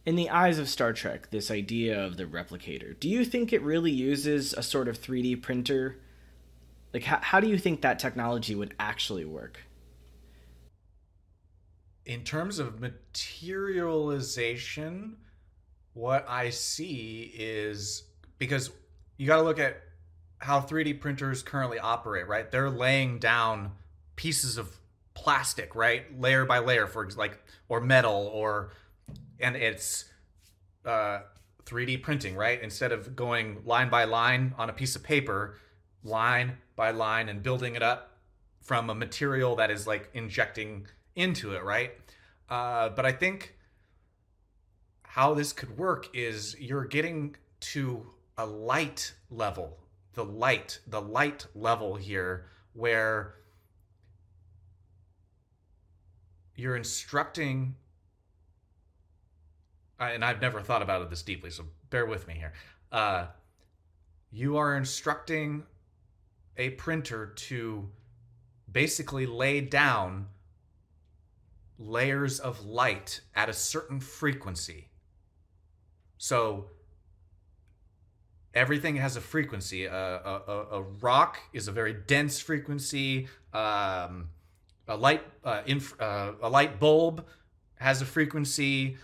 In 0.04 0.16
the 0.16 0.30
eyes 0.30 0.58
of 0.58 0.68
Star 0.70 0.94
Trek, 0.94 1.30
this 1.30 1.50
idea 1.50 2.02
of 2.02 2.16
the 2.16 2.24
replicator, 2.24 2.98
do 2.98 3.10
you 3.10 3.26
think 3.26 3.52
it 3.52 3.60
really 3.62 3.90
uses 3.90 4.54
a 4.54 4.62
sort 4.62 4.88
of 4.88 4.98
3D 4.98 5.42
printer? 5.42 5.98
Like, 6.94 7.04
how, 7.04 7.18
how 7.20 7.40
do 7.40 7.48
you 7.48 7.58
think 7.58 7.82
that 7.82 7.98
technology 7.98 8.54
would 8.54 8.72
actually 8.80 9.26
work? 9.26 9.60
In 12.06 12.24
terms 12.24 12.58
of 12.58 12.80
materialization, 12.80 15.18
what 15.98 16.24
I 16.28 16.50
see 16.50 17.32
is 17.36 18.04
because 18.38 18.70
you 19.16 19.26
got 19.26 19.38
to 19.38 19.42
look 19.42 19.58
at 19.58 19.82
how 20.38 20.60
3D 20.60 21.00
printers 21.00 21.42
currently 21.42 21.80
operate, 21.80 22.28
right? 22.28 22.48
They're 22.48 22.70
laying 22.70 23.18
down 23.18 23.72
pieces 24.14 24.58
of 24.58 24.78
plastic, 25.14 25.74
right, 25.74 26.04
layer 26.20 26.44
by 26.44 26.60
layer, 26.60 26.86
for 26.86 27.08
like 27.16 27.42
or 27.68 27.80
metal 27.80 28.30
or, 28.32 28.70
and 29.40 29.56
it's 29.56 30.04
uh, 30.84 31.22
3D 31.66 32.00
printing, 32.00 32.36
right? 32.36 32.62
Instead 32.62 32.92
of 32.92 33.16
going 33.16 33.62
line 33.64 33.90
by 33.90 34.04
line 34.04 34.54
on 34.56 34.70
a 34.70 34.72
piece 34.72 34.94
of 34.94 35.02
paper, 35.02 35.56
line 36.04 36.58
by 36.76 36.92
line, 36.92 37.28
and 37.28 37.42
building 37.42 37.74
it 37.74 37.82
up 37.82 38.18
from 38.60 38.88
a 38.88 38.94
material 38.94 39.56
that 39.56 39.72
is 39.72 39.88
like 39.88 40.10
injecting 40.14 40.86
into 41.16 41.54
it, 41.54 41.64
right? 41.64 41.90
Uh, 42.48 42.88
but 42.90 43.04
I 43.04 43.10
think 43.10 43.57
how 45.08 45.34
this 45.34 45.52
could 45.52 45.76
work 45.76 46.08
is 46.14 46.54
you're 46.60 46.84
getting 46.84 47.34
to 47.60 48.06
a 48.36 48.46
light 48.46 49.14
level, 49.30 49.78
the 50.14 50.24
light, 50.24 50.80
the 50.86 51.00
light 51.00 51.46
level 51.54 51.96
here, 51.96 52.46
where 52.74 53.34
you're 56.54 56.76
instructing 56.76 57.74
and 59.98 60.24
I've 60.24 60.40
never 60.40 60.60
thought 60.60 60.82
about 60.82 61.02
it 61.02 61.10
this 61.10 61.22
deeply, 61.22 61.50
so 61.50 61.64
bear 61.90 62.06
with 62.06 62.28
me 62.28 62.34
here. 62.34 62.52
Uh, 62.92 63.26
you 64.30 64.56
are 64.56 64.76
instructing 64.76 65.64
a 66.56 66.70
printer 66.70 67.26
to 67.26 67.88
basically 68.70 69.26
lay 69.26 69.60
down 69.60 70.28
layers 71.78 72.38
of 72.40 72.64
light 72.64 73.20
at 73.34 73.48
a 73.48 73.52
certain 73.52 74.00
frequency. 74.00 74.87
So 76.18 76.66
everything 78.52 78.96
has 78.96 79.16
a 79.16 79.20
frequency. 79.20 79.86
A, 79.86 79.94
a, 79.94 80.66
a 80.72 80.82
rock 81.00 81.38
is 81.52 81.68
a 81.68 81.72
very 81.72 81.94
dense 81.94 82.40
frequency. 82.40 83.28
Um, 83.54 84.28
a 84.88 84.96
light 84.96 85.22
uh, 85.44 85.62
inf- 85.66 86.00
uh, 86.00 86.32
a 86.42 86.48
light 86.48 86.80
bulb 86.80 87.24
has 87.76 88.02
a 88.02 88.04
frequency 88.04 88.96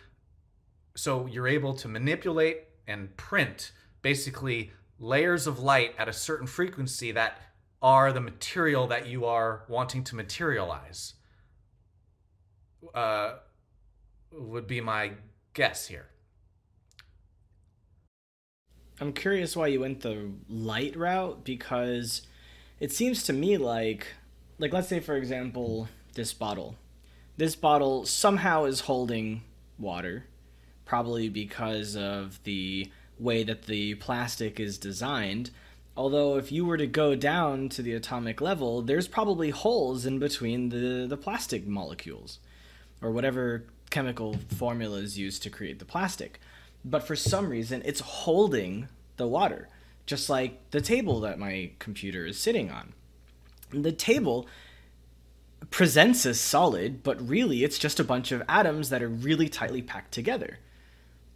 so 0.96 1.26
you're 1.26 1.48
able 1.48 1.74
to 1.74 1.88
manipulate 1.88 2.62
and 2.86 3.14
print 3.16 3.72
basically 4.02 4.70
layers 4.98 5.46
of 5.46 5.58
light 5.58 5.94
at 5.98 6.08
a 6.08 6.12
certain 6.12 6.46
frequency 6.46 7.12
that 7.12 7.40
are 7.82 8.12
the 8.12 8.20
material 8.20 8.86
that 8.86 9.06
you 9.06 9.24
are 9.24 9.64
wanting 9.68 10.02
to 10.02 10.16
materialize 10.16 11.14
uh, 12.94 13.34
would 14.32 14.66
be 14.66 14.80
my 14.80 15.12
guess 15.52 15.86
here 15.86 16.06
i'm 19.00 19.12
curious 19.12 19.56
why 19.56 19.66
you 19.66 19.80
went 19.80 20.00
the 20.00 20.30
light 20.48 20.96
route 20.96 21.44
because 21.44 22.22
it 22.80 22.92
seems 22.92 23.22
to 23.22 23.32
me 23.32 23.56
like 23.56 24.06
like 24.58 24.72
let's 24.72 24.88
say 24.88 25.00
for 25.00 25.16
example 25.16 25.88
this 26.14 26.32
bottle. 26.32 26.76
This 27.36 27.56
bottle 27.56 28.06
somehow 28.06 28.64
is 28.64 28.80
holding 28.80 29.42
water 29.78 30.26
probably 30.84 31.28
because 31.28 31.96
of 31.96 32.42
the 32.44 32.90
way 33.18 33.42
that 33.42 33.62
the 33.62 33.94
plastic 33.96 34.60
is 34.60 34.78
designed. 34.78 35.50
Although 35.96 36.36
if 36.36 36.50
you 36.50 36.64
were 36.64 36.76
to 36.76 36.86
go 36.86 37.14
down 37.14 37.68
to 37.70 37.82
the 37.82 37.92
atomic 37.92 38.40
level 38.40 38.82
there's 38.82 39.08
probably 39.08 39.50
holes 39.50 40.06
in 40.06 40.18
between 40.18 40.68
the, 40.68 41.06
the 41.08 41.16
plastic 41.16 41.66
molecules 41.66 42.38
or 43.00 43.10
whatever 43.10 43.64
chemical 43.90 44.36
formula 44.56 44.98
is 44.98 45.18
used 45.18 45.42
to 45.42 45.50
create 45.50 45.78
the 45.78 45.84
plastic 45.84 46.40
but 46.84 47.06
for 47.06 47.16
some 47.16 47.48
reason 47.48 47.82
it's 47.84 48.00
holding 48.00 48.88
the 49.16 49.26
water 49.26 49.68
just 50.06 50.28
like 50.28 50.70
the 50.70 50.80
table 50.80 51.20
that 51.20 51.38
my 51.38 51.70
computer 51.78 52.26
is 52.26 52.38
sitting 52.38 52.70
on 52.70 52.92
the 53.70 53.92
table 53.92 54.46
presents 55.70 56.26
as 56.26 56.40
solid, 56.40 57.02
but 57.02 57.26
really 57.26 57.64
it's 57.64 57.78
just 57.78 58.00
a 58.00 58.04
bunch 58.04 58.32
of 58.32 58.42
atoms 58.48 58.90
that 58.90 59.02
are 59.02 59.08
really 59.08 59.48
tightly 59.48 59.82
packed 59.82 60.12
together. 60.12 60.58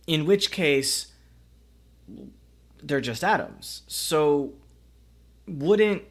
In 0.06 0.26
which 0.26 0.50
case, 0.50 1.08
they're 2.82 3.00
just 3.00 3.24
atoms. 3.24 3.82
So 3.86 4.54
wouldn't 5.46 6.02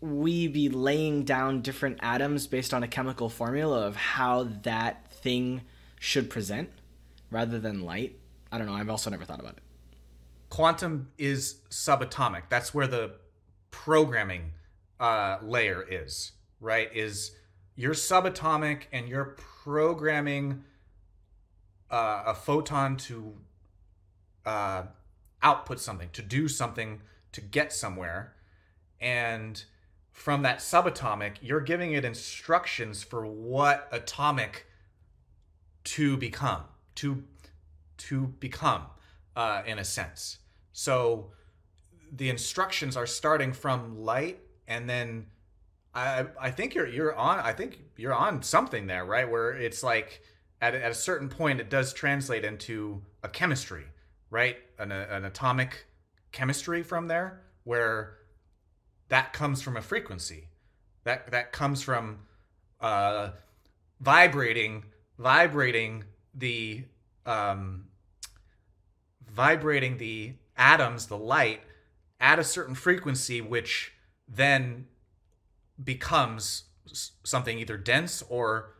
we 0.00 0.46
be 0.48 0.68
laying 0.68 1.24
down 1.24 1.60
different 1.60 1.98
atoms 2.00 2.46
based 2.46 2.72
on 2.72 2.82
a 2.82 2.88
chemical 2.88 3.28
formula 3.28 3.86
of 3.86 3.96
how 3.96 4.44
that 4.62 5.10
thing 5.10 5.62
should 5.98 6.30
present 6.30 6.70
rather 7.30 7.58
than 7.58 7.82
light? 7.82 8.18
I 8.50 8.58
don't 8.58 8.66
know. 8.66 8.74
I've 8.74 8.88
also 8.88 9.10
never 9.10 9.24
thought 9.24 9.40
about 9.40 9.52
it. 9.52 9.62
Quantum 10.48 11.10
is 11.18 11.60
subatomic. 11.70 12.44
That's 12.48 12.72
where 12.72 12.86
the 12.86 13.12
programming 13.70 14.52
uh, 14.98 15.38
layer 15.42 15.84
is, 15.88 16.32
right? 16.60 16.88
Is 16.94 17.32
you're 17.76 17.94
subatomic 17.94 18.84
and 18.92 19.08
you're 19.08 19.36
programming 19.36 20.64
uh, 21.90 22.22
a 22.26 22.34
photon 22.34 22.96
to 22.96 23.34
uh, 24.46 24.82
output 25.42 25.80
something, 25.80 26.08
to 26.12 26.22
do 26.22 26.48
something, 26.48 27.00
to 27.32 27.40
get 27.40 27.72
somewhere. 27.72 28.34
And 29.00 29.62
from 30.10 30.42
that 30.42 30.58
subatomic, 30.58 31.36
you're 31.40 31.60
giving 31.60 31.92
it 31.92 32.04
instructions 32.04 33.02
for 33.02 33.24
what 33.26 33.88
atomic 33.92 34.66
to 35.84 36.16
become, 36.16 36.64
to 36.96 37.22
to 37.98 38.28
become, 38.40 38.82
uh, 39.36 39.62
in 39.66 39.78
a 39.78 39.84
sense. 39.84 40.38
So 40.72 41.32
the 42.12 42.30
instructions 42.30 42.96
are 42.96 43.06
starting 43.06 43.52
from 43.52 44.02
light, 44.02 44.40
and 44.66 44.88
then 44.88 45.26
I 45.94 46.26
I 46.40 46.50
think 46.50 46.74
you're 46.74 46.86
you're 46.86 47.14
on 47.14 47.40
I 47.40 47.52
think 47.52 47.78
you're 47.96 48.14
on 48.14 48.42
something 48.42 48.86
there, 48.86 49.04
right? 49.04 49.28
Where 49.28 49.52
it's 49.52 49.82
like 49.82 50.22
at 50.60 50.74
at 50.74 50.90
a 50.90 50.94
certain 50.94 51.28
point, 51.28 51.60
it 51.60 51.70
does 51.70 51.92
translate 51.92 52.44
into 52.44 53.02
a 53.22 53.28
chemistry, 53.28 53.84
right? 54.30 54.56
An 54.78 54.92
an 54.92 55.24
atomic 55.24 55.86
chemistry 56.32 56.82
from 56.82 57.08
there, 57.08 57.42
where 57.64 58.18
that 59.08 59.32
comes 59.32 59.62
from 59.62 59.76
a 59.76 59.82
frequency 59.82 60.48
that 61.04 61.30
that 61.30 61.52
comes 61.52 61.82
from 61.82 62.18
uh, 62.80 63.30
vibrating 64.00 64.84
vibrating 65.18 66.04
the 66.34 66.84
um, 67.26 67.87
vibrating 69.38 69.98
the 69.98 70.32
atoms 70.56 71.06
the 71.06 71.16
light 71.16 71.60
at 72.18 72.40
a 72.40 72.44
certain 72.44 72.74
frequency 72.74 73.40
which 73.40 73.92
then 74.26 74.84
becomes 75.82 76.64
something 77.22 77.56
either 77.56 77.76
dense 77.76 78.20
or 78.28 78.74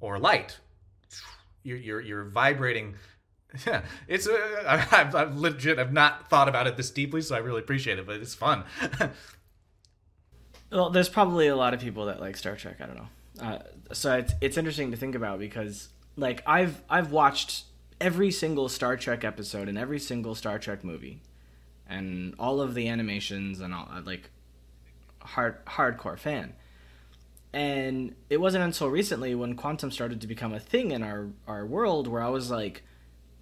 or 0.00 0.18
light 0.18 0.58
you're 1.62 1.78
you're, 1.78 2.00
you're 2.00 2.24
vibrating 2.24 2.96
yeah, 3.64 3.82
it's 4.08 4.26
uh, 4.26 4.84
I've, 4.90 5.14
I've 5.14 5.36
legit 5.36 5.78
I've 5.78 5.92
not 5.92 6.28
thought 6.28 6.48
about 6.48 6.66
it 6.66 6.76
this 6.76 6.90
deeply, 6.90 7.20
so 7.20 7.36
I 7.36 7.38
really 7.38 7.60
appreciate 7.60 8.00
it. 8.00 8.06
But 8.06 8.16
it's 8.16 8.34
fun. 8.34 8.64
Well, 10.72 10.90
there's 10.90 11.08
probably 11.08 11.46
a 11.46 11.54
lot 11.54 11.72
of 11.72 11.78
people 11.78 12.06
that 12.06 12.20
like 12.20 12.36
Star 12.36 12.56
Trek. 12.56 12.78
I 12.80 12.86
don't 12.86 12.96
know. 12.96 13.08
Uh, 13.40 13.58
so 13.92 14.14
it's 14.16 14.32
it's 14.40 14.56
interesting 14.56 14.90
to 14.90 14.96
think 14.96 15.14
about 15.14 15.38
because 15.38 15.90
like 16.16 16.42
I've 16.46 16.82
I've 16.90 17.12
watched 17.12 17.62
every 18.04 18.30
single 18.30 18.68
Star 18.68 18.96
Trek 18.96 19.24
episode 19.24 19.68
and 19.68 19.78
every 19.78 19.98
single 19.98 20.34
Star 20.34 20.58
Trek 20.58 20.84
movie, 20.84 21.22
and 21.88 22.34
all 22.38 22.60
of 22.60 22.74
the 22.74 22.88
animations 22.88 23.60
and 23.60 23.72
all 23.72 23.88
like 24.04 24.30
hard 25.20 25.64
hardcore 25.64 26.18
fan. 26.18 26.54
And 27.52 28.14
it 28.28 28.40
wasn't 28.40 28.64
until 28.64 28.90
recently 28.90 29.34
when 29.34 29.54
quantum 29.54 29.90
started 29.90 30.20
to 30.20 30.26
become 30.26 30.52
a 30.52 30.60
thing 30.60 30.90
in 30.90 31.02
our 31.02 31.28
our 31.46 31.64
world 31.64 32.06
where 32.06 32.22
I 32.22 32.28
was 32.28 32.50
like, 32.50 32.82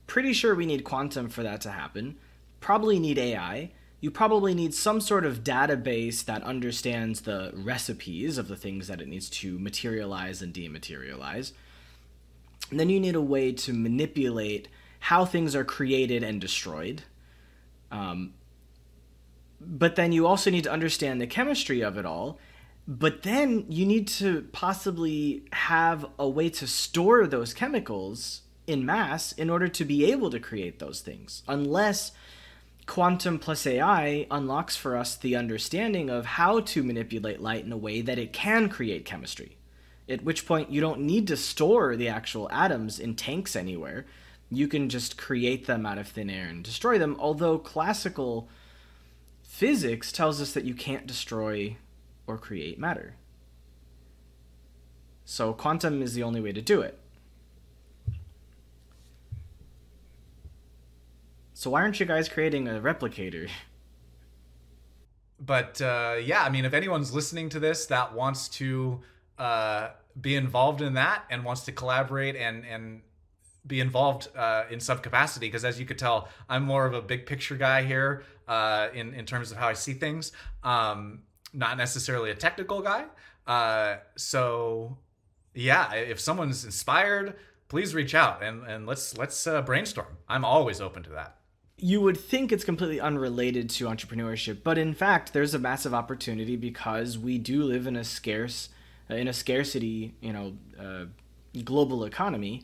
pretty 0.06 0.32
sure 0.32 0.54
we 0.54 0.66
need 0.66 0.84
quantum 0.84 1.28
for 1.28 1.42
that 1.42 1.60
to 1.62 1.70
happen. 1.70 2.16
Probably 2.60 2.98
need 2.98 3.18
AI 3.18 3.72
you 4.02 4.10
probably 4.10 4.52
need 4.52 4.74
some 4.74 5.00
sort 5.00 5.24
of 5.24 5.44
database 5.44 6.24
that 6.24 6.42
understands 6.42 7.20
the 7.20 7.52
recipes 7.54 8.36
of 8.36 8.48
the 8.48 8.56
things 8.56 8.88
that 8.88 9.00
it 9.00 9.06
needs 9.06 9.30
to 9.30 9.60
materialize 9.60 10.42
and 10.42 10.52
dematerialize. 10.52 11.52
And 12.70 12.80
then 12.80 12.88
you 12.88 13.00
need 13.00 13.14
a 13.14 13.20
way 13.20 13.52
to 13.52 13.72
manipulate 13.72 14.68
how 15.00 15.24
things 15.24 15.54
are 15.54 15.64
created 15.64 16.22
and 16.22 16.40
destroyed. 16.40 17.02
Um, 17.90 18.34
but 19.60 19.96
then 19.96 20.12
you 20.12 20.26
also 20.26 20.50
need 20.50 20.64
to 20.64 20.72
understand 20.72 21.20
the 21.20 21.26
chemistry 21.26 21.82
of 21.82 21.98
it 21.98 22.06
all. 22.06 22.38
But 22.88 23.22
then 23.22 23.66
you 23.68 23.86
need 23.86 24.08
to 24.08 24.48
possibly 24.52 25.44
have 25.52 26.06
a 26.18 26.28
way 26.28 26.50
to 26.50 26.66
store 26.66 27.26
those 27.26 27.54
chemicals 27.54 28.42
in 28.66 28.84
mass 28.86 29.32
in 29.32 29.50
order 29.50 29.68
to 29.68 29.84
be 29.84 30.10
able 30.10 30.30
to 30.30 30.40
create 30.40 30.78
those 30.78 31.00
things. 31.00 31.42
Unless 31.46 32.12
quantum 32.86 33.38
plus 33.38 33.66
AI 33.66 34.26
unlocks 34.30 34.76
for 34.76 34.96
us 34.96 35.14
the 35.14 35.36
understanding 35.36 36.10
of 36.10 36.26
how 36.26 36.60
to 36.60 36.82
manipulate 36.82 37.40
light 37.40 37.64
in 37.64 37.72
a 37.72 37.76
way 37.76 38.00
that 38.00 38.18
it 38.18 38.32
can 38.32 38.68
create 38.68 39.04
chemistry. 39.04 39.56
At 40.08 40.24
which 40.24 40.46
point, 40.46 40.70
you 40.70 40.80
don't 40.80 41.00
need 41.00 41.26
to 41.28 41.36
store 41.36 41.96
the 41.96 42.08
actual 42.08 42.50
atoms 42.50 42.98
in 42.98 43.14
tanks 43.14 43.54
anywhere. 43.54 44.06
You 44.50 44.68
can 44.68 44.88
just 44.88 45.16
create 45.16 45.66
them 45.66 45.86
out 45.86 45.98
of 45.98 46.08
thin 46.08 46.28
air 46.28 46.46
and 46.46 46.62
destroy 46.62 46.98
them. 46.98 47.16
Although 47.18 47.58
classical 47.58 48.48
physics 49.42 50.12
tells 50.12 50.40
us 50.40 50.52
that 50.52 50.64
you 50.64 50.74
can't 50.74 51.06
destroy 51.06 51.76
or 52.26 52.36
create 52.36 52.78
matter. 52.78 53.14
So, 55.24 55.52
quantum 55.52 56.02
is 56.02 56.14
the 56.14 56.24
only 56.24 56.40
way 56.40 56.52
to 56.52 56.60
do 56.60 56.80
it. 56.82 56.98
So 61.62 61.70
why 61.70 61.82
aren't 61.82 62.00
you 62.00 62.06
guys 62.06 62.28
creating 62.28 62.66
a 62.66 62.80
replicator? 62.80 63.48
But 65.44 65.82
uh, 65.82 66.18
yeah, 66.22 66.44
I 66.44 66.50
mean, 66.50 66.64
if 66.64 66.72
anyone's 66.72 67.12
listening 67.12 67.48
to 67.48 67.58
this 67.58 67.86
that 67.86 68.14
wants 68.14 68.48
to 68.50 69.00
uh, 69.42 69.90
be 70.20 70.36
involved 70.36 70.82
in 70.82 70.94
that 70.94 71.24
and 71.30 71.44
wants 71.44 71.62
to 71.62 71.72
collaborate 71.72 72.36
and 72.36 72.64
and 72.64 73.02
be 73.66 73.80
involved 73.80 74.28
uh, 74.36 74.64
in 74.70 74.80
some 74.80 74.98
capacity, 74.98 75.46
because 75.46 75.64
as 75.64 75.78
you 75.78 75.86
could 75.86 75.98
tell, 75.98 76.28
I'm 76.48 76.64
more 76.64 76.84
of 76.86 76.94
a 76.94 77.02
big 77.02 77.26
picture 77.26 77.56
guy 77.56 77.82
here 77.82 78.24
uh, 78.46 78.88
in 78.94 79.14
in 79.14 79.24
terms 79.26 79.50
of 79.50 79.56
how 79.58 79.68
I 79.68 79.72
see 79.74 79.94
things. 79.94 80.32
Um, 80.62 81.22
not 81.52 81.76
necessarily 81.76 82.30
a 82.30 82.34
technical 82.34 82.80
guy. 82.82 83.04
Uh, 83.46 83.96
so 84.16 84.96
yeah, 85.54 85.92
if 85.94 86.18
someone's 86.20 86.64
inspired, 86.64 87.34
please 87.68 87.94
reach 87.94 88.14
out 88.14 88.42
and 88.42 88.64
and 88.64 88.86
let's 88.86 89.16
let's 89.18 89.46
uh, 89.46 89.62
brainstorm. 89.62 90.18
I'm 90.28 90.44
always 90.44 90.80
open 90.80 91.02
to 91.04 91.10
that 91.10 91.36
you 91.84 92.00
would 92.00 92.16
think 92.16 92.52
it's 92.52 92.64
completely 92.64 93.00
unrelated 93.00 93.68
to 93.68 93.86
entrepreneurship, 93.86 94.62
but 94.62 94.78
in 94.78 94.94
fact, 94.94 95.32
there's 95.32 95.52
a 95.52 95.58
massive 95.58 95.92
opportunity 95.92 96.54
because 96.54 97.18
we 97.18 97.38
do 97.38 97.64
live 97.64 97.88
in 97.88 97.96
a 97.96 98.04
scarce, 98.04 98.68
in 99.08 99.28
a 99.28 99.32
scarcity, 99.32 100.14
you 100.20 100.32
know, 100.32 100.54
uh, 100.78 101.04
global 101.64 102.04
economy, 102.04 102.62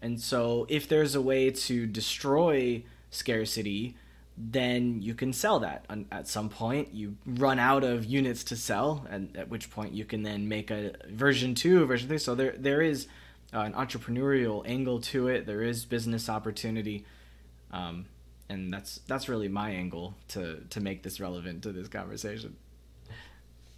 and 0.00 0.20
so 0.20 0.66
if 0.68 0.88
there's 0.88 1.14
a 1.14 1.20
way 1.20 1.50
to 1.50 1.86
destroy 1.86 2.84
scarcity, 3.10 3.96
then 4.36 5.02
you 5.02 5.14
can 5.14 5.32
sell 5.32 5.58
that. 5.60 5.84
And 5.88 6.06
at 6.12 6.28
some 6.28 6.48
point, 6.48 6.94
you 6.94 7.16
run 7.26 7.58
out 7.58 7.82
of 7.82 8.04
units 8.04 8.44
to 8.44 8.56
sell, 8.56 9.06
and 9.10 9.36
at 9.36 9.48
which 9.48 9.70
point 9.70 9.92
you 9.92 10.04
can 10.04 10.22
then 10.22 10.48
make 10.48 10.70
a 10.70 10.92
version 11.08 11.54
two, 11.54 11.84
version 11.86 12.08
three. 12.08 12.18
So 12.18 12.34
there 12.34 12.54
there 12.56 12.80
is 12.80 13.08
uh, 13.52 13.60
an 13.60 13.72
entrepreneurial 13.72 14.62
angle 14.68 15.00
to 15.00 15.28
it. 15.28 15.46
There 15.46 15.62
is 15.62 15.84
business 15.84 16.28
opportunity. 16.28 17.04
Um, 17.72 18.06
and 18.48 18.72
that's 18.72 19.00
that's 19.06 19.28
really 19.28 19.48
my 19.48 19.70
angle 19.70 20.14
to 20.28 20.62
to 20.70 20.80
make 20.80 21.02
this 21.02 21.20
relevant 21.20 21.62
to 21.64 21.72
this 21.72 21.88
conversation 21.88 22.56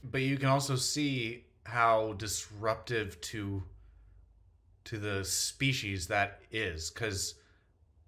but 0.03 0.23
you 0.23 0.37
can 0.39 0.49
also 0.49 0.77
see 0.77 1.45
how 1.71 2.15
disruptive 2.15 3.21
to 3.21 3.63
to 4.85 4.99
the 4.99 5.25
species 5.25 6.07
that 6.09 6.41
is 6.51 6.91
because 6.91 7.35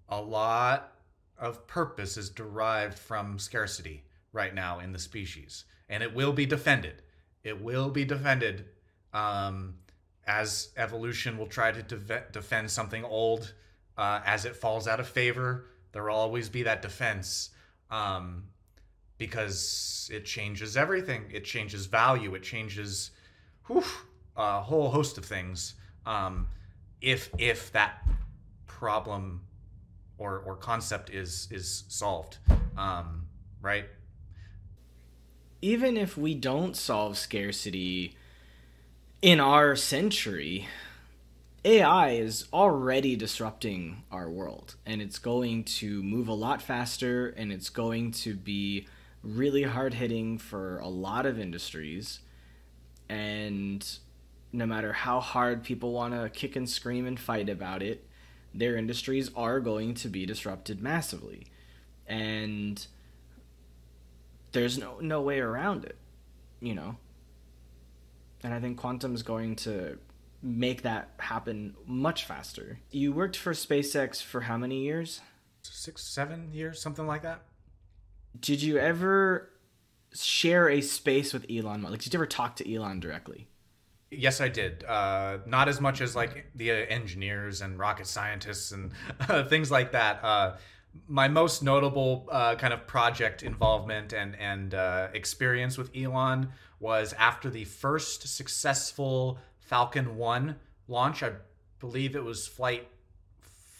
a 0.09 0.19
lot 0.19 0.93
of 1.37 1.65
purpose 1.67 2.17
is 2.17 2.29
derived 2.29 2.97
from 2.97 3.39
scarcity 3.39 4.03
right 4.31 4.53
now 4.53 4.79
in 4.79 4.91
the 4.91 4.99
species 4.99 5.65
and 5.89 6.03
it 6.03 6.13
will 6.13 6.33
be 6.33 6.45
defended 6.45 7.01
it 7.43 7.61
will 7.61 7.89
be 7.89 8.05
defended 8.05 8.65
um, 9.13 9.75
as 10.25 10.69
evolution 10.77 11.37
will 11.37 11.47
try 11.47 11.71
to 11.71 11.83
de- 11.83 12.23
defend 12.31 12.69
something 12.69 13.03
old 13.03 13.53
uh, 13.97 14.19
as 14.25 14.45
it 14.45 14.55
falls 14.55 14.87
out 14.87 14.99
of 14.99 15.07
favor 15.07 15.65
there 15.93 16.03
will 16.03 16.15
always 16.15 16.49
be 16.49 16.63
that 16.63 16.81
defense 16.81 17.51
um, 17.91 18.43
because 19.17 20.09
it 20.11 20.25
changes 20.25 20.75
everything. 20.75 21.25
It 21.31 21.45
changes 21.45 21.85
value. 21.85 22.33
It 22.35 22.43
changes 22.43 23.11
whew, 23.67 23.83
a 24.35 24.61
whole 24.61 24.89
host 24.89 25.17
of 25.17 25.25
things. 25.25 25.75
Um, 26.05 26.47
if 27.01 27.29
if 27.37 27.71
that 27.73 28.03
problem 28.67 29.41
or 30.17 30.39
or 30.39 30.55
concept 30.55 31.09
is 31.09 31.47
is 31.51 31.83
solved, 31.87 32.37
um, 32.77 33.27
right? 33.61 33.85
Even 35.61 35.95
if 35.95 36.17
we 36.17 36.35
don't 36.35 36.75
solve 36.75 37.17
scarcity 37.17 38.17
in 39.21 39.39
our 39.39 39.75
century, 39.77 40.67
AI 41.63 42.09
is 42.09 42.45
already 42.51 43.15
disrupting 43.15 44.03
our 44.11 44.29
world 44.29 44.75
and 44.85 45.01
it's 45.01 45.17
going 45.17 45.63
to 45.63 46.03
move 46.03 46.27
a 46.27 46.33
lot 46.33 46.61
faster 46.61 47.29
and 47.29 47.53
it's 47.53 47.69
going 47.69 48.11
to 48.11 48.35
be 48.35 48.85
really 49.23 49.63
hard 49.63 49.93
hitting 49.93 50.37
for 50.37 50.79
a 50.79 50.89
lot 50.89 51.25
of 51.25 51.39
industries. 51.39 52.19
And 53.09 53.87
no 54.51 54.65
matter 54.65 54.93
how 54.93 55.19
hard 55.19 55.63
people 55.63 55.91
want 55.91 56.13
to 56.13 56.29
kick 56.29 56.55
and 56.55 56.69
scream 56.69 57.05
and 57.05 57.19
fight 57.19 57.49
about 57.49 57.81
it, 57.81 58.07
their 58.53 58.77
industries 58.77 59.31
are 59.35 59.59
going 59.59 59.95
to 59.95 60.07
be 60.07 60.25
disrupted 60.25 60.81
massively. 60.81 61.47
And 62.07 62.85
there's 64.51 64.77
no 64.77 64.99
no 64.99 65.21
way 65.21 65.39
around 65.39 65.85
it, 65.85 65.97
you 66.59 66.75
know. 66.75 66.97
And 68.43 68.53
I 68.53 68.59
think 68.59 68.77
quantum 68.77 69.15
is 69.15 69.23
going 69.23 69.55
to 69.57 69.97
make 70.41 70.81
that 70.81 71.11
happen 71.17 71.75
much 71.87 72.25
faster. 72.25 72.79
You 72.91 73.13
worked 73.13 73.37
for 73.37 73.53
SpaceX 73.53 74.21
for 74.21 74.41
how 74.41 74.57
many 74.57 74.83
years? 74.83 75.21
Six, 75.61 76.03
seven 76.03 76.53
years, 76.53 76.81
something 76.81 77.07
like 77.07 77.21
that. 77.21 77.41
Did 78.39 78.61
you 78.61 78.77
ever 78.77 79.49
share 80.13 80.69
a 80.69 80.81
space 80.81 81.33
with 81.33 81.45
Elon? 81.49 81.81
Like, 81.81 82.01
did 82.01 82.13
you 82.13 82.17
ever 82.17 82.25
talk 82.25 82.55
to 82.57 82.73
Elon 82.73 82.99
directly? 82.99 83.47
Yes, 84.11 84.41
I 84.41 84.47
did. 84.47 84.83
Uh, 84.83 85.39
not 85.45 85.67
as 85.67 85.81
much 85.81 86.01
as 86.01 86.15
like 86.15 86.45
the 86.55 86.71
engineers 86.71 87.61
and 87.61 87.79
rocket 87.79 88.07
scientists 88.07 88.71
and 88.71 88.91
uh, 89.29 89.43
things 89.45 89.71
like 89.71 89.91
that. 89.93 90.23
Uh, 90.23 90.55
my 91.07 91.27
most 91.27 91.63
notable 91.63 92.27
uh, 92.31 92.55
kind 92.55 92.73
of 92.73 92.85
project 92.85 93.43
involvement 93.43 94.13
and 94.13 94.35
and 94.35 94.73
uh, 94.73 95.07
experience 95.13 95.77
with 95.77 95.89
Elon 95.95 96.49
was 96.79 97.13
after 97.13 97.49
the 97.49 97.65
first 97.65 98.27
successful 98.27 99.39
Falcon 99.59 100.17
One 100.17 100.57
launch. 100.87 101.23
I 101.23 101.31
believe 101.79 102.15
it 102.15 102.23
was 102.23 102.47
flight 102.47 102.87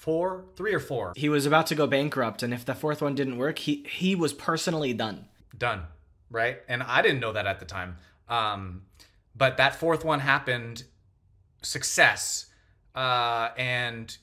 four, 0.04 0.46
three 0.56 0.74
or 0.74 0.80
four. 0.80 1.14
He 1.16 1.30
was 1.30 1.46
about 1.46 1.68
to 1.68 1.76
go 1.76 1.88
bankrupt, 1.88 2.44
and 2.44 2.54
if 2.54 2.66
the 2.66 2.76
fourth 2.76 3.02
one 3.02 3.16
didn't 3.16 3.38
work, 3.38 3.60
he 3.60 3.86
he 3.90 4.16
was 4.16 4.34
personally 4.34 4.94
done. 4.94 5.28
Done, 5.58 5.84
right? 6.34 6.58
And 6.68 6.84
I 6.84 7.02
didn't 7.02 7.22
know 7.22 7.32
that 7.32 7.46
at 7.46 7.60
the 7.60 7.66
time. 7.66 7.96
Um, 8.28 8.82
but 9.36 9.58
that 9.58 9.76
fourth 9.76 10.04
one 10.04 10.20
happened, 10.20 10.84
success, 11.62 12.48
uh, 12.96 13.50
and 13.58 14.16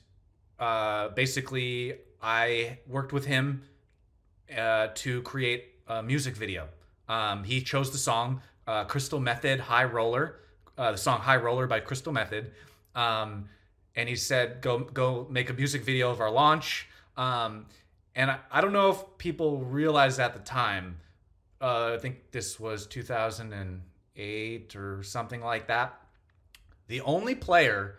uh, 0.59 1.09
basically 1.09 1.95
I 2.21 2.79
worked 2.87 3.13
with 3.13 3.25
him 3.25 3.63
uh, 4.55 4.89
to 4.95 5.21
create 5.23 5.65
a 5.87 6.03
music 6.03 6.35
video. 6.35 6.67
Um, 7.09 7.43
he 7.43 7.61
chose 7.61 7.91
the 7.91 7.97
song 7.97 8.41
uh, 8.67 8.85
Crystal 8.85 9.19
Method 9.19 9.59
High 9.59 9.85
Roller, 9.85 10.35
uh, 10.77 10.91
the 10.91 10.97
song 10.97 11.19
High 11.19 11.37
Roller 11.37 11.67
by 11.67 11.79
Crystal 11.79 12.13
Method, 12.13 12.51
um, 12.95 13.49
and 13.95 14.07
he 14.07 14.15
said, 14.15 14.61
"Go 14.61 14.79
go 14.79 15.27
make 15.29 15.49
a 15.49 15.53
music 15.53 15.83
video 15.83 16.11
of 16.11 16.21
our 16.21 16.31
launch." 16.31 16.87
Um, 17.17 17.65
and 18.15 18.31
I, 18.31 18.39
I, 18.51 18.61
don't 18.61 18.73
know 18.73 18.91
if 18.91 19.03
people 19.17 19.59
realized 19.59 20.19
at 20.19 20.33
the 20.33 20.39
time. 20.39 20.97
Uh, 21.61 21.93
I 21.93 21.97
think 21.99 22.31
this 22.31 22.59
was 22.59 22.87
2008 22.87 24.75
or 24.75 25.03
something 25.03 25.41
like 25.41 25.67
that. 25.67 25.99
The 26.87 27.01
only 27.01 27.35
player 27.35 27.97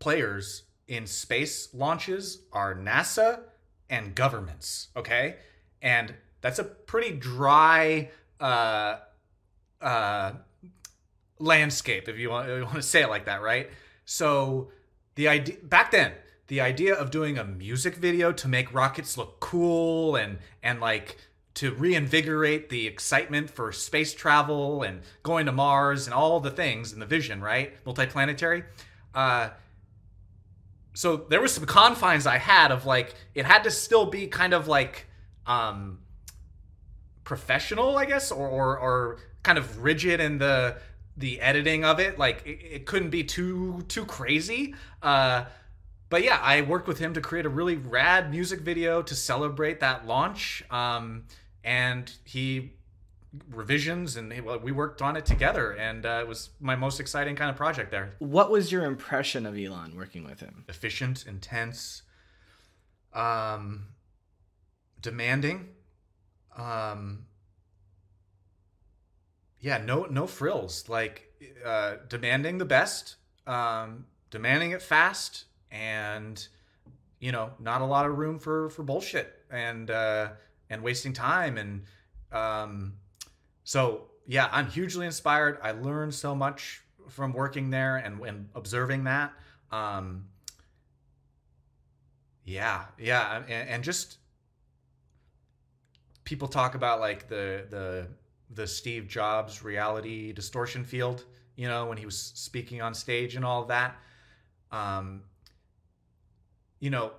players 0.00 0.64
in 0.88 1.06
space 1.06 1.68
launches 1.72 2.40
are 2.52 2.74
NASA 2.74 3.40
and 3.88 4.14
governments. 4.14 4.88
Okay, 4.96 5.36
and 5.80 6.12
that's 6.40 6.58
a 6.58 6.64
pretty 6.64 7.16
dry 7.16 8.10
uh, 8.40 8.96
uh, 9.80 10.32
landscape 11.38 12.08
if 12.08 12.18
you 12.18 12.30
want, 12.30 12.48
if 12.48 12.58
you 12.58 12.64
want 12.64 12.76
to 12.76 12.82
say 12.82 13.02
it 13.02 13.08
like 13.08 13.26
that, 13.26 13.42
right? 13.42 13.70
So 14.04 14.72
the 15.14 15.28
idea 15.28 15.56
back 15.62 15.92
then, 15.92 16.12
the 16.48 16.60
idea 16.60 16.94
of 16.94 17.12
doing 17.12 17.38
a 17.38 17.44
music 17.44 17.94
video 17.94 18.32
to 18.32 18.48
make 18.48 18.74
rockets 18.74 19.16
look 19.16 19.38
cool 19.38 20.16
and 20.16 20.38
and 20.62 20.80
like 20.80 21.16
to 21.60 21.74
reinvigorate 21.74 22.70
the 22.70 22.86
excitement 22.86 23.50
for 23.50 23.70
space 23.70 24.14
travel 24.14 24.82
and 24.82 25.02
going 25.22 25.44
to 25.44 25.52
Mars 25.52 26.06
and 26.06 26.14
all 26.14 26.40
the 26.40 26.50
things 26.50 26.94
in 26.94 27.00
the 27.00 27.04
vision, 27.04 27.42
right? 27.42 27.84
Multiplanetary. 27.84 28.64
Uh, 29.14 29.50
so 30.94 31.18
there 31.28 31.42
was 31.42 31.52
some 31.52 31.66
confines 31.66 32.26
I 32.26 32.38
had 32.38 32.72
of 32.72 32.86
like 32.86 33.14
it 33.34 33.44
had 33.44 33.64
to 33.64 33.70
still 33.70 34.06
be 34.06 34.26
kind 34.26 34.54
of 34.54 34.68
like 34.68 35.06
um, 35.46 35.98
professional, 37.24 37.98
I 37.98 38.06
guess, 38.06 38.32
or, 38.32 38.48
or 38.48 38.78
or 38.78 39.18
kind 39.42 39.58
of 39.58 39.82
rigid 39.82 40.18
in 40.18 40.38
the 40.38 40.78
the 41.18 41.42
editing 41.42 41.84
of 41.84 42.00
it. 42.00 42.18
Like 42.18 42.42
it, 42.46 42.58
it 42.64 42.86
couldn't 42.86 43.10
be 43.10 43.22
too 43.22 43.84
too 43.86 44.06
crazy. 44.06 44.74
Uh, 45.02 45.44
but 46.08 46.24
yeah, 46.24 46.40
I 46.40 46.62
worked 46.62 46.88
with 46.88 47.00
him 47.00 47.12
to 47.12 47.20
create 47.20 47.44
a 47.44 47.50
really 47.50 47.76
rad 47.76 48.30
music 48.30 48.60
video 48.60 49.02
to 49.02 49.14
celebrate 49.14 49.80
that 49.80 50.06
launch. 50.06 50.64
Um, 50.70 51.24
and 51.64 52.12
he 52.24 52.72
revisions 53.50 54.16
and 54.16 54.32
we 54.62 54.72
worked 54.72 55.00
on 55.00 55.16
it 55.16 55.24
together 55.24 55.72
and 55.72 56.04
uh, 56.04 56.18
it 56.20 56.26
was 56.26 56.50
my 56.60 56.74
most 56.74 56.98
exciting 56.98 57.36
kind 57.36 57.48
of 57.50 57.56
project 57.56 57.90
there. 57.90 58.14
What 58.18 58.50
was 58.50 58.72
your 58.72 58.84
impression 58.84 59.46
of 59.46 59.56
elon 59.56 59.94
working 59.96 60.24
with 60.24 60.40
him? 60.40 60.64
Efficient 60.68 61.26
intense 61.26 62.02
um 63.12 63.86
demanding 65.00 65.68
um 66.56 67.26
yeah 69.60 69.78
no 69.78 70.04
no 70.04 70.26
frills. 70.26 70.88
Like 70.88 71.32
uh 71.64 71.96
demanding 72.08 72.58
the 72.58 72.64
best 72.64 73.16
um 73.46 74.06
demanding 74.30 74.72
it 74.72 74.82
fast 74.82 75.44
and 75.70 76.46
you 77.20 77.30
know 77.30 77.50
not 77.60 77.80
a 77.80 77.84
lot 77.84 78.06
of 78.06 78.18
room 78.18 78.40
for 78.40 78.70
for 78.70 78.82
bullshit. 78.82 79.32
And 79.50 79.88
uh 79.90 80.30
and 80.70 80.82
wasting 80.82 81.12
time 81.12 81.58
and 81.58 81.82
um, 82.32 82.94
so 83.64 84.06
yeah 84.26 84.48
i'm 84.52 84.66
hugely 84.66 85.06
inspired. 85.06 85.58
I 85.62 85.72
learned 85.72 86.14
so 86.14 86.34
much 86.34 86.82
from 87.08 87.32
working 87.32 87.70
there 87.70 87.96
and, 87.96 88.20
and 88.20 88.48
observing 88.54 89.04
that 89.04 89.32
um, 89.72 90.26
yeah 92.44 92.84
yeah 92.98 93.42
and, 93.48 93.68
and 93.68 93.84
just 93.84 94.18
people 96.24 96.48
talk 96.48 96.74
about 96.74 97.00
like 97.00 97.28
the 97.28 97.66
the 97.68 98.06
the 98.52 98.66
steve 98.66 99.08
jobs 99.08 99.62
reality 99.62 100.32
distortion 100.32 100.84
field 100.84 101.24
you 101.60 101.68
know 101.68 101.84
when 101.84 101.98
he 101.98 102.06
was 102.06 102.18
speaking 102.18 102.80
on 102.80 102.94
stage 102.94 103.36
and 103.36 103.44
all 103.44 103.66
that. 103.66 103.94
Um, 104.72 105.24
you 106.78 106.88
know 106.88 107.12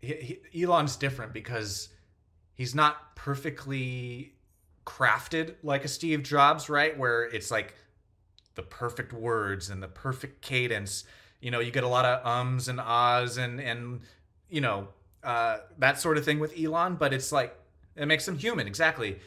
he, 0.00 0.40
he, 0.50 0.64
elon's 0.64 0.96
different 0.96 1.32
because 1.32 1.90
he's 2.54 2.74
not 2.74 3.14
perfectly 3.16 4.32
crafted 4.86 5.54
like 5.62 5.84
a 5.84 5.88
Steve 5.88 6.22
Jobs, 6.22 6.68
right? 6.68 6.96
Where 6.96 7.24
it's 7.24 7.50
like 7.50 7.74
the 8.54 8.62
perfect 8.62 9.12
words 9.12 9.70
and 9.70 9.82
the 9.82 9.88
perfect 9.88 10.40
cadence. 10.40 11.04
You 11.40 11.50
know, 11.50 11.60
you 11.60 11.70
get 11.70 11.84
a 11.84 11.88
lot 11.88 12.04
of 12.04 12.24
ums 12.24 12.68
and 12.68 12.80
ahs 12.80 13.36
and 13.36 13.60
and 13.60 14.00
you 14.48 14.60
know 14.60 14.88
uh, 15.22 15.58
that 15.78 16.00
sort 16.00 16.16
of 16.18 16.24
thing 16.24 16.38
with 16.38 16.58
Elon, 16.58 16.96
but 16.96 17.12
it's 17.12 17.32
like 17.32 17.56
it 17.96 18.06
makes 18.06 18.26
him 18.26 18.38
human, 18.38 18.66
exactly. 18.66 19.18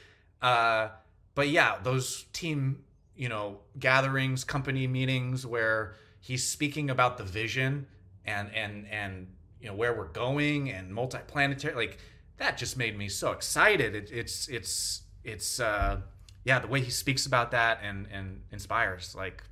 Uh, 0.41 0.89
but 1.35 1.49
yeah, 1.49 1.77
those 1.83 2.23
team 2.33 2.83
you 3.15 3.29
know 3.29 3.59
gatherings, 3.79 4.43
company 4.43 4.87
meetings 4.87 5.45
where 5.45 5.95
he's 6.19 6.47
speaking 6.47 6.89
about 6.89 7.17
the 7.17 7.23
vision 7.23 7.87
and 8.25 8.53
and 8.53 8.87
and 8.89 9.27
you 9.59 9.67
know 9.67 9.75
where 9.75 9.93
we're 9.93 10.07
going 10.09 10.69
and 10.71 10.93
multi-planetary 10.93 11.73
like 11.73 11.97
that 12.37 12.57
just 12.57 12.77
made 12.77 12.97
me 12.97 13.09
so 13.09 13.31
excited. 13.31 13.95
It, 13.95 14.11
it's 14.11 14.47
it's 14.47 15.01
it's 15.23 15.59
uh, 15.59 16.01
yeah, 16.43 16.59
the 16.59 16.67
way 16.67 16.81
he 16.81 16.91
speaks 16.91 17.25
about 17.25 17.51
that 17.51 17.79
and 17.83 18.07
and 18.11 18.41
inspires. 18.51 19.15
Like, 19.15 19.43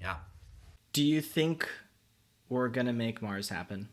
yeah. 0.00 0.16
Do 0.92 1.02
you 1.02 1.20
think 1.20 1.68
we're 2.48 2.68
gonna 2.68 2.92
make 2.92 3.22
Mars 3.22 3.48
happen? 3.48 3.88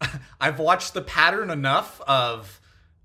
I've 0.40 0.58
watched 0.58 0.94
the 0.94 1.02
pattern 1.02 1.50
enough 1.50 2.00
of 2.02 2.60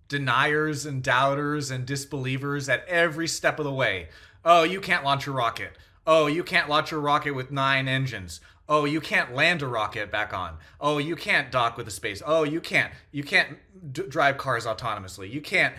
deniers 0.08 0.86
and 0.86 1.03
doubters 1.03 1.70
and 1.70 1.86
disbelievers 1.86 2.70
at 2.70 2.88
every 2.88 3.28
step 3.28 3.59
of 3.59 3.65
the 3.65 3.74
way. 3.74 4.09
Oh, 4.45 4.63
you 4.63 4.80
can't 4.80 5.03
launch 5.03 5.28
a 5.28 5.32
rocket. 5.32 5.74
Oh, 6.05 6.28
you 6.28 6.43
can't 6.43 6.70
launch 6.70 6.93
a 6.93 6.97
rocket 6.97 7.32
with 7.32 7.51
nine 7.51 7.89
engines. 7.89 8.39
Oh, 8.70 8.86
you 8.86 8.99
can't 8.99 9.34
land 9.34 9.61
a 9.61 9.68
rocket 9.68 10.11
back 10.11 10.34
on. 10.34 10.57
Oh, 10.82 10.97
you 10.97 11.15
can't 11.15 11.51
dock 11.51 11.78
with 11.78 11.88
a 11.88 11.91
space. 11.91 12.22
Oh, 12.26 12.43
you 12.43 12.59
can't. 12.59 12.91
You 13.11 13.24
can't 13.24 13.57
d- 13.93 14.03
drive 14.07 14.38
cars 14.38 14.65
autonomously. 14.65 15.32
You 15.32 15.41
can't. 15.41 15.74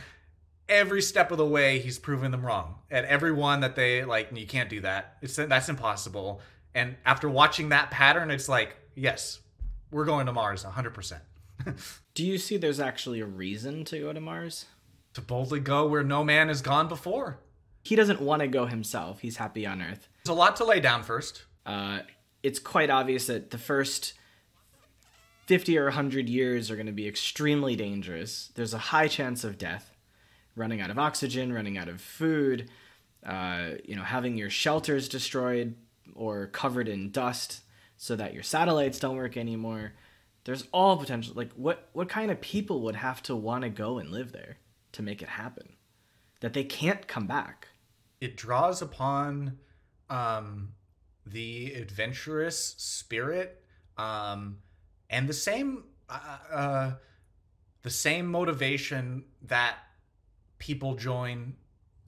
Every 0.69 1.03
step 1.03 1.31
of 1.31 1.39
the 1.39 1.47
way, 1.47 1.79
he's 1.79 1.99
proven 1.99 2.31
them 2.31 2.45
wrong. 2.45 2.77
At 2.91 3.05
every 3.05 3.33
one 3.33 3.61
that 3.61 3.77
they 3.77 4.05
like, 4.05 4.31
you 4.35 4.47
can't 4.47 4.71
do 4.71 4.81
that. 4.81 5.17
It's 5.23 5.37
that's 5.37 5.69
impossible. 5.69 6.41
And 6.75 6.97
after 7.05 7.29
watching 7.29 7.71
that 7.71 7.91
pattern, 7.91 8.31
it's 8.31 8.49
like, 8.49 8.77
yes, 8.95 9.41
we're 9.91 10.05
going 10.05 10.27
to 10.27 10.33
Mars 10.33 10.65
100%. 10.65 11.21
do 12.15 12.25
you 12.25 12.39
see 12.39 12.57
there's 12.57 12.81
actually 12.81 13.21
a 13.21 13.27
reason 13.27 13.85
to 13.87 13.99
go 13.99 14.13
to 14.13 14.21
Mars? 14.21 14.67
To 15.15 15.21
boldly 15.21 15.61
go 15.61 15.87
where 15.87 16.05
no 16.05 16.23
man 16.23 16.49
has 16.49 16.63
gone 16.63 16.89
before. 16.89 17.41
He 17.83 17.97
doesn't 17.97 18.21
want 18.21 18.41
to 18.41 18.49
go 18.49 18.67
himself. 18.67 19.21
He's 19.21 19.39
happy 19.39 19.67
on 19.67 19.81
Earth. 19.81 20.09
There's 20.25 20.35
a 20.37 20.39
lot 20.39 20.57
to 20.57 20.65
lay 20.65 20.81
down 20.81 21.03
first. 21.03 21.45
Uh, 21.65 22.01
it's 22.49 22.59
quite 22.59 22.89
obvious 22.89 23.27
that 23.27 23.51
the 23.51 23.59
first 23.59 24.15
50 25.45 25.77
or 25.77 25.85
100 25.85 26.31
years 26.31 26.71
are 26.71 26.77
going 26.77 26.87
to 26.87 26.93
be 26.93 27.07
extremely 27.07 27.77
dangerous. 27.77 28.51
There's 28.55 28.73
a 28.73 28.79
high 28.79 29.07
chance 29.07 29.45
of 29.45 29.59
death. 29.59 29.95
running 30.57 30.81
out 30.81 30.91
of 30.91 30.99
oxygen, 30.99 31.53
running 31.53 31.79
out 31.79 31.89
of 31.89 32.01
food, 32.01 32.69
uh, 33.25 33.73
you 33.85 33.95
know, 33.95 34.03
having 34.03 34.37
your 34.37 34.51
shelters 34.51 35.09
destroyed 35.09 35.77
or 36.15 36.47
covered 36.47 36.89
in 36.89 37.13
dust 37.13 37.61
so 37.97 38.17
that 38.17 38.35
your 38.35 38.43
satellites 38.43 38.99
don't 38.99 39.17
work 39.17 39.37
anymore. 39.37 39.93
There's 40.45 40.65
all 40.73 40.97
potential. 40.97 41.35
Like, 41.37 41.53
what 41.53 41.91
what 41.93 42.09
kind 42.09 42.31
of 42.31 42.41
people 42.41 42.81
would 42.81 42.97
have 42.97 43.23
to 43.25 43.37
want 43.37 43.63
to 43.63 43.69
go 43.69 43.99
and 43.99 44.11
live 44.11 44.33
there 44.33 44.57
to 44.93 45.03
make 45.03 45.21
it 45.23 45.29
happen? 45.29 45.77
That 46.41 46.55
they 46.55 46.65
can't 46.65 47.07
come 47.07 47.27
back. 47.27 47.69
It 48.21 48.37
draws 48.37 48.81
upon 48.83 49.59
um, 50.11 50.71
the 51.33 51.75
adventurous 51.75 52.75
spirit 52.79 53.63
um, 53.97 54.59
and 55.11 55.29
the 55.29 55.33
same 55.33 55.85
uh, 56.09 56.39
uh, 56.53 56.93
the 57.83 57.91
same 57.91 58.27
motivation 58.27 59.25
that 59.43 59.77
people 60.59 60.95
join 60.95 61.55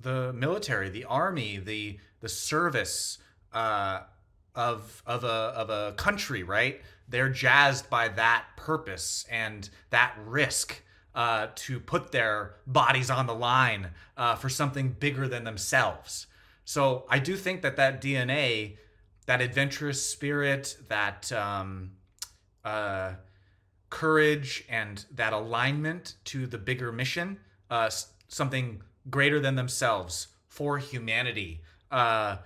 the 0.00 0.32
military, 0.32 0.88
the 0.88 1.04
army, 1.04 1.58
the 1.58 1.98
the 2.20 2.28
service 2.28 3.18
uh, 3.52 4.00
of 4.54 5.02
of 5.06 5.24
a 5.24 5.26
of 5.26 5.70
a 5.70 5.92
country, 5.92 6.42
right? 6.42 6.80
They're 7.08 7.28
jazzed 7.28 7.90
by 7.90 8.08
that 8.08 8.44
purpose 8.56 9.26
and 9.30 9.68
that 9.90 10.14
risk 10.24 10.82
uh, 11.14 11.48
to 11.56 11.80
put 11.80 12.12
their 12.12 12.54
bodies 12.66 13.10
on 13.10 13.26
the 13.26 13.34
line 13.34 13.90
uh, 14.16 14.36
for 14.36 14.48
something 14.48 14.90
bigger 14.98 15.26
than 15.26 15.44
themselves. 15.44 16.26
So 16.64 17.04
I 17.08 17.18
do 17.18 17.36
think 17.36 17.62
that 17.62 17.76
that 17.76 18.00
DNA, 18.00 18.76
that 19.30 19.40
adventurous 19.40 20.04
spirit, 20.04 20.76
that 20.88 21.30
um, 21.30 21.92
uh, 22.64 23.12
courage, 23.88 24.64
and 24.68 25.04
that 25.14 25.32
alignment 25.32 26.16
to 26.24 26.48
the 26.48 26.58
bigger 26.58 26.90
mission, 26.90 27.38
uh, 27.70 27.88
something 28.26 28.82
greater 29.08 29.38
than 29.38 29.54
themselves 29.54 30.26
for 30.48 30.78
humanity, 30.78 31.60
uh, 31.92 32.38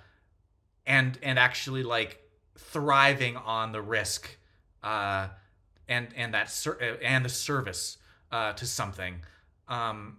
and 0.87 1.19
and 1.23 1.39
actually 1.39 1.83
like 1.83 2.21
thriving 2.59 3.39
on 3.39 3.73
the 3.73 3.81
risk, 3.81 4.37
uh, 4.83 5.29
and 5.89 6.09
and 6.15 6.35
that 6.35 6.51
ser- 6.51 6.99
and 7.03 7.25
the 7.25 7.31
service 7.31 7.97
uh, 8.31 8.53
to 8.53 8.67
something. 8.67 9.23
Um, 9.69 10.19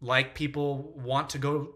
like 0.00 0.36
people 0.36 0.92
want 0.94 1.30
to 1.30 1.38
go 1.38 1.74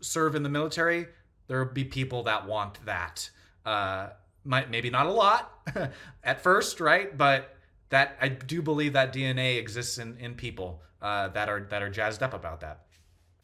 serve 0.00 0.36
in 0.36 0.44
the 0.44 0.48
military, 0.48 1.08
there 1.46 1.64
will 1.64 1.72
be 1.72 1.84
people 1.84 2.22
that 2.24 2.46
want 2.46 2.84
that. 2.86 3.30
Uh, 3.64 4.08
might 4.44 4.70
maybe 4.70 4.90
not 4.90 5.06
a 5.06 5.10
lot 5.10 5.68
at 6.24 6.42
first, 6.42 6.80
right? 6.80 7.16
But 7.16 7.56
that 7.88 8.16
I 8.20 8.28
do 8.28 8.62
believe 8.62 8.92
that 8.92 9.12
DNA 9.12 9.58
exists 9.58 9.98
in 9.98 10.16
in 10.18 10.34
people 10.34 10.82
uh, 11.00 11.28
that 11.28 11.48
are 11.48 11.60
that 11.70 11.82
are 11.82 11.90
jazzed 11.90 12.22
up 12.22 12.34
about 12.34 12.60
that. 12.60 12.80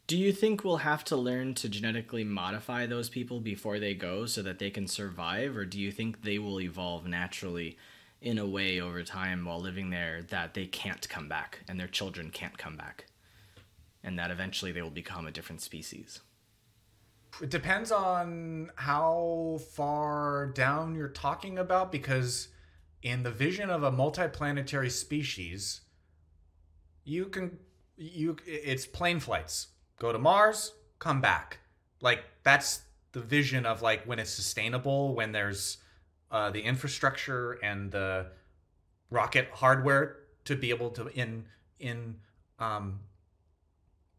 Do 0.07 0.19
you 0.19 0.33
think 0.33 0.65
we'll 0.65 0.79
have 0.79 1.05
to 1.05 1.17
learn 1.17 1.55
to 1.55 1.69
genetically 1.69 2.25
modify 2.25 2.87
those 2.87 3.09
people 3.09 3.39
before 3.39 3.79
they 3.79 3.95
go 3.95 4.27
so 4.27 4.43
that 4.43 4.59
they 4.59 4.71
can 4.71 4.89
survive, 4.89 5.57
or 5.57 5.65
do 5.65 5.79
you 5.79 5.93
think 5.93 6.23
they 6.23 6.39
will 6.39 6.61
evolve 6.61 7.07
naturally 7.07 7.79
in 8.21 8.37
a 8.37 8.47
way 8.47 8.81
over 8.81 9.05
time 9.05 9.45
while 9.45 9.61
living 9.61 9.91
there 9.91 10.23
that 10.23 10.55
they 10.55 10.67
can't 10.67 11.09
come 11.09 11.29
back 11.29 11.61
and 11.69 11.79
their 11.79 11.87
children 11.87 12.31
can't 12.31 12.59
come 12.59 12.77
back, 12.77 13.07
and 14.03 14.19
that 14.19 14.33
eventually 14.33 14.73
they 14.73 14.83
will 14.83 14.91
become 14.91 15.27
a 15.27 15.31
different 15.31 15.61
species? 15.61 16.21
It 17.41 17.51
depends 17.51 17.91
on 17.91 18.71
how 18.77 19.61
far 19.73 20.47
down 20.47 20.95
you're 20.95 21.09
talking 21.09 21.59
about 21.59 21.91
because 21.91 22.49
in 23.03 23.23
the 23.23 23.31
vision 23.31 23.71
of 23.71 23.83
a 23.83 23.91
multiplanetary 23.91 24.91
species, 24.91 25.81
you 27.05 27.27
can 27.27 27.59
you 27.97 28.37
it's 28.47 28.87
plane 28.87 29.21
flights. 29.21 29.69
Go 29.99 30.13
to 30.13 30.19
Mars, 30.19 30.73
come 30.99 31.21
back. 31.21 31.59
Like 32.01 32.25
that's 32.43 32.83
the 33.13 33.21
vision 33.21 33.67
of 33.67 33.83
like 33.83 34.05
when 34.05 34.19
it's 34.19 34.31
sustainable, 34.31 35.15
when 35.15 35.33
there's 35.33 35.79
uh, 36.31 36.51
the 36.51 36.61
infrastructure 36.61 37.53
and 37.63 37.91
the 37.91 38.27
rocket 39.11 39.49
hardware 39.53 40.17
to 40.45 40.57
be 40.57 40.71
able 40.71 40.91
to 40.91 41.09
in 41.09 41.45
in 41.79 42.17
um 42.59 43.01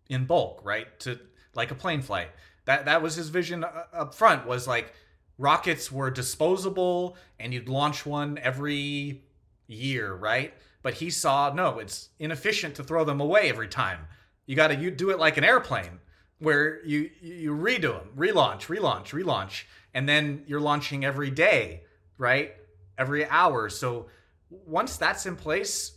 in 0.10 0.26
bulk, 0.26 0.62
right? 0.64 1.00
To 1.02 1.20
like 1.54 1.72
a 1.72 1.76
plane 1.76 2.02
flight. 2.02 2.30
That 2.66 2.86
that 2.86 3.02
was 3.02 3.16
his 3.16 3.30
vision 3.30 3.64
uh, 3.64 3.86
up 3.94 4.14
front 4.14 4.46
was 4.46 4.68
like 4.68 4.94
rockets 5.38 5.92
were 5.92 6.12
disposable 6.12 7.18
and 7.40 7.54
you'd 7.54 7.70
launch 7.70 8.06
one 8.06 8.38
every 8.38 9.24
year, 9.68 10.14
right? 10.14 10.54
But 10.84 10.96
he 10.96 11.10
saw 11.10 11.52
no, 11.54 11.80
it's 11.80 12.10
inefficient 12.20 12.76
to 12.76 12.84
throw 12.84 13.04
them 13.04 13.22
away 13.22 13.50
every 13.50 13.68
time. 13.68 14.08
You 14.46 14.56
got 14.56 14.68
to 14.68 14.76
you 14.76 14.92
do 14.92 15.10
it 15.12 15.20
like 15.20 15.38
an 15.38 15.44
airplane 15.44 16.00
where 16.40 16.84
you 16.86 17.10
you 17.22 17.56
redo 17.56 17.94
them, 17.94 18.10
relaunch, 18.18 18.68
relaunch, 18.68 19.10
relaunch, 19.10 19.64
and 19.94 20.08
then 20.08 20.44
you're 20.48 20.62
launching 20.62 21.06
every 21.06 21.32
day, 21.32 21.84
right? 22.18 22.54
Every 22.98 23.26
hour. 23.26 23.70
So 23.70 24.08
once 24.50 24.98
that's 24.98 25.26
in 25.26 25.36
place, 25.36 25.94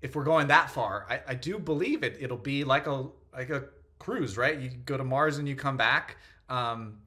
if 0.00 0.14
we're 0.14 0.24
going 0.24 0.48
that 0.48 0.70
far, 0.70 1.06
I, 1.08 1.20
I 1.28 1.34
do 1.34 1.58
believe 1.58 2.02
it. 2.02 2.18
It'll 2.20 2.36
be 2.36 2.64
like 2.64 2.86
a 2.86 3.06
like 3.32 3.50
a 3.50 3.64
cruise, 3.98 4.36
right? 4.36 4.58
You 4.58 4.70
go 4.70 4.96
to 4.96 5.04
Mars 5.04 5.38
and 5.38 5.48
you 5.48 5.56
come 5.56 5.76
back. 5.76 6.16
Um, 6.48 6.98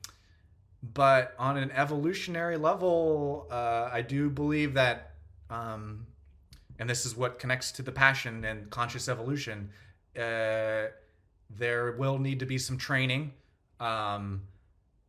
but 0.94 1.34
on 1.38 1.58
an 1.58 1.72
evolutionary 1.72 2.58
level, 2.58 3.48
uh, 3.52 3.90
I 3.92 4.02
do 4.02 4.30
believe 4.30 4.74
that, 4.74 5.16
um, 5.50 6.08
and 6.80 6.90
this 6.90 7.06
is 7.06 7.16
what 7.16 7.38
connects 7.40 7.72
to 7.74 7.82
the 7.82 7.92
passion 7.92 8.44
and 8.46 8.70
conscious 8.70 9.08
evolution. 9.08 9.70
Uh, 10.18 10.88
there 11.50 11.92
will 11.98 12.18
need 12.18 12.40
to 12.40 12.46
be 12.46 12.58
some 12.58 12.78
training 12.78 13.34
um, 13.80 14.42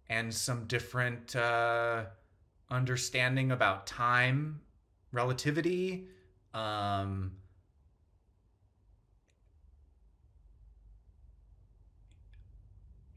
and 0.08 0.32
some 0.34 0.64
different 0.66 1.34
uh, 1.36 2.04
understanding 2.70 3.52
about 3.52 3.86
time, 3.86 4.60
relativity, 5.12 6.08
um, 6.52 7.32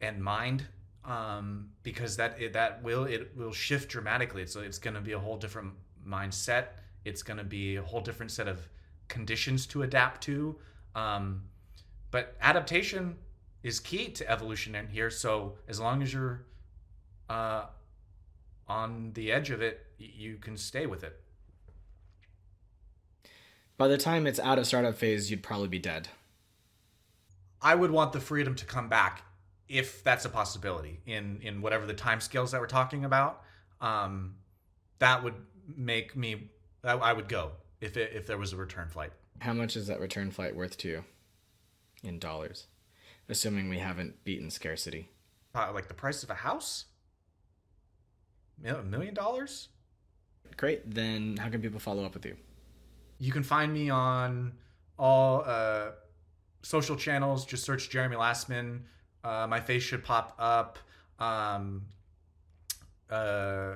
and 0.06 0.24
mind 0.24 0.66
um, 1.08 1.70
because 1.84 2.18
that 2.18 2.40
it, 2.40 2.54
that 2.54 2.84
will 2.84 3.06
it 3.06 3.32
will 3.36 3.52
shift 3.52 3.90
dramatically. 3.90 4.42
It's 4.42 4.56
it's 4.56 4.80
going 4.80 4.96
to 4.96 5.02
be 5.02 5.14
a 5.14 5.20
whole 5.20 5.38
different 5.38 5.74
mindset. 6.08 6.68
It's 7.04 7.22
going 7.22 7.38
to 7.38 7.44
be 7.44 7.76
a 7.76 7.84
whole 7.84 8.02
different 8.02 8.32
set 8.32 8.48
of 8.48 8.68
conditions 9.08 9.66
to 9.68 9.84
adapt 9.84 10.24
to. 10.24 10.56
Um, 10.96 11.44
but 12.12 12.36
adaptation 12.42 13.16
is 13.62 13.80
key 13.80 14.10
to 14.10 14.30
evolution 14.30 14.76
in 14.76 14.88
here. 14.88 15.10
So 15.10 15.56
as 15.68 15.80
long 15.80 16.02
as 16.02 16.14
you're 16.14 16.46
uh, 17.30 17.66
on 18.68 19.12
the 19.14 19.32
edge 19.32 19.52
of 19.52 19.62
it, 19.62 19.86
you 19.98 20.38
can 20.38 20.58
stay 20.58 20.86
with 20.86 21.04
it. 21.04 21.20
By 23.78 23.88
the 23.88 23.98
time 23.98 24.26
it's 24.26 24.40
out 24.40 24.58
of 24.58 24.66
startup 24.66 24.96
phase, 24.96 25.30
you'd 25.30 25.44
probably 25.44 25.68
be 25.68 25.80
dead. 25.80 26.08
I 27.62 27.76
would 27.76 27.92
want 27.92 28.14
the 28.14 28.20
freedom 28.20 28.56
to 28.56 28.66
come 28.66 28.88
back 28.88 29.24
if 29.68 30.04
that's 30.04 30.26
a 30.26 30.30
possibility 30.30 31.00
in 31.06 31.40
in 31.42 31.62
whatever 31.62 31.86
the 31.86 31.94
time 31.94 32.20
scales 32.22 32.52
that 32.52 32.62
we're 32.62 32.68
talking 32.68 33.06
about 33.06 33.42
um, 33.82 34.36
that 35.00 35.24
would 35.24 35.36
make 35.76 36.16
me 36.16 36.50
I 36.84 37.14
would 37.14 37.28
go 37.28 37.52
if 37.82 37.98
it, 37.98 38.14
if 38.14 38.28
there 38.28 38.38
was 38.38 38.54
a 38.54 38.58
return 38.58 38.90
flight. 38.90 39.12
How 39.40 39.54
much 39.54 39.76
is 39.76 39.88
that 39.88 40.00
return 40.00 40.30
flight 40.30 40.56
worth 40.56 40.78
to 40.78 40.88
you 40.88 41.04
in 42.04 42.20
dollars 42.20 42.68
assuming 43.28 43.70
we 43.70 43.80
haven't 43.80 44.24
beaten 44.24 44.50
scarcity? 44.50 45.10
Uh, 45.54 45.72
like 45.74 45.88
the 45.88 45.94
price 45.94 46.24
of 46.24 46.30
a 46.30 46.36
house? 46.36 46.86
A 48.64 48.84
million 48.84 49.14
dollars? 49.14 49.70
Great. 50.58 50.94
Then 50.94 51.38
how 51.38 51.50
can 51.50 51.62
people 51.62 51.80
follow 51.80 52.06
up 52.06 52.14
with 52.14 52.26
you? 52.26 52.38
You 53.18 53.32
can 53.32 53.44
find 53.44 53.74
me 53.74 53.90
on 53.90 54.54
all 54.98 55.44
uh, 55.46 55.92
social 56.62 56.96
channels. 56.96 57.46
Just 57.46 57.64
search 57.64 57.90
jeremy 57.90 58.16
Lasman 58.16 58.82
uh, 59.26 59.48
my 59.48 59.60
face 59.60 59.84
should 59.84 60.04
pop 60.04 60.36
up. 60.38 60.78
Um, 61.20 61.86
uh, 63.10 63.76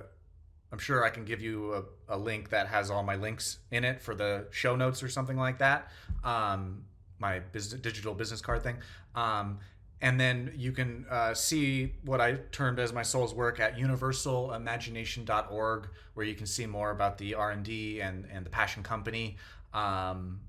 I'm 0.71 0.77
sure 0.77 1.03
I 1.03 1.09
can 1.09 1.25
give 1.25 1.41
you 1.41 1.73
a, 1.73 1.83
a, 2.15 2.17
link 2.17 2.49
that 2.49 2.67
has 2.67 2.91
all 2.91 3.01
my 3.01 3.15
links 3.15 3.57
in 3.71 3.83
it 3.83 3.99
for 4.01 4.13
the 4.13 4.45
show 4.51 4.75
notes 4.75 5.01
or 5.01 5.09
something 5.09 5.37
like 5.37 5.57
that. 5.59 5.89
Um, 6.23 6.83
my 7.17 7.39
business, 7.39 7.81
digital 7.81 8.13
business 8.13 8.41
card 8.41 8.61
thing. 8.61 8.77
Um, 9.15 9.57
and 10.01 10.19
then 10.19 10.53
you 10.55 10.71
can 10.71 11.05
uh, 11.09 11.33
see 11.33 11.93
what 12.05 12.21
I 12.21 12.35
termed 12.51 12.79
as 12.79 12.93
my 12.93 13.01
soul's 13.01 13.33
work 13.33 13.59
at 13.59 13.77
universalimagination.org, 13.77 15.89
where 16.13 16.25
you 16.25 16.35
can 16.35 16.45
see 16.45 16.67
more 16.67 16.91
about 16.91 17.17
the 17.17 17.33
R&D 17.33 18.01
and, 18.01 18.25
and 18.31 18.45
the 18.45 18.49
Passion 18.49 18.83
Company 18.83 19.37
um, 19.73 20.39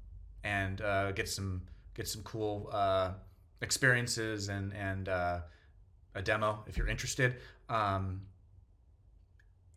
and 0.45 0.81
uh, 0.83 1.13
get 1.13 1.29
some 1.29 1.63
get 1.95 2.07
some 2.07 2.23
cool 2.23 2.69
uh, 2.73 3.13
experiences 3.63 4.49
and 4.49 4.73
and 4.73 5.09
uh, 5.09 5.41
a 6.15 6.23
demo 6.23 6.65
if 6.67 6.77
you're 6.77 6.89
interested. 6.89 7.37
Um, 7.69 8.23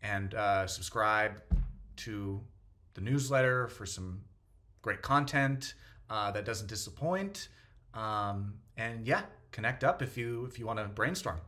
and 0.02 0.34
uh, 0.34 0.66
subscribe 0.66 1.32
to 1.96 2.40
the 2.94 3.00
newsletter 3.00 3.68
for 3.68 3.86
some 3.86 4.20
great 4.82 5.02
content 5.02 5.74
uh, 6.10 6.30
that 6.32 6.44
doesn't 6.44 6.68
disappoint. 6.68 7.48
Um, 7.94 8.54
and 8.76 9.06
yeah, 9.06 9.22
connect 9.50 9.84
up 9.84 10.02
if 10.02 10.16
you 10.16 10.44
if 10.46 10.58
you 10.58 10.66
want 10.66 10.78
to 10.78 10.84
brainstorm. 10.86 11.40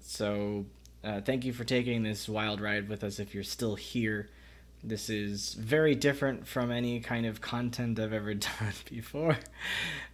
So, 0.00 0.64
uh, 1.04 1.20
thank 1.20 1.44
you 1.44 1.52
for 1.52 1.64
taking 1.64 2.02
this 2.02 2.28
wild 2.28 2.60
ride 2.60 2.88
with 2.88 3.04
us. 3.04 3.18
If 3.18 3.34
you're 3.34 3.44
still 3.44 3.74
here, 3.74 4.30
this 4.82 5.10
is 5.10 5.54
very 5.54 5.94
different 5.94 6.46
from 6.46 6.70
any 6.70 7.00
kind 7.00 7.26
of 7.26 7.40
content 7.40 7.98
I've 7.98 8.12
ever 8.12 8.34
done 8.34 8.72
before. 8.90 9.38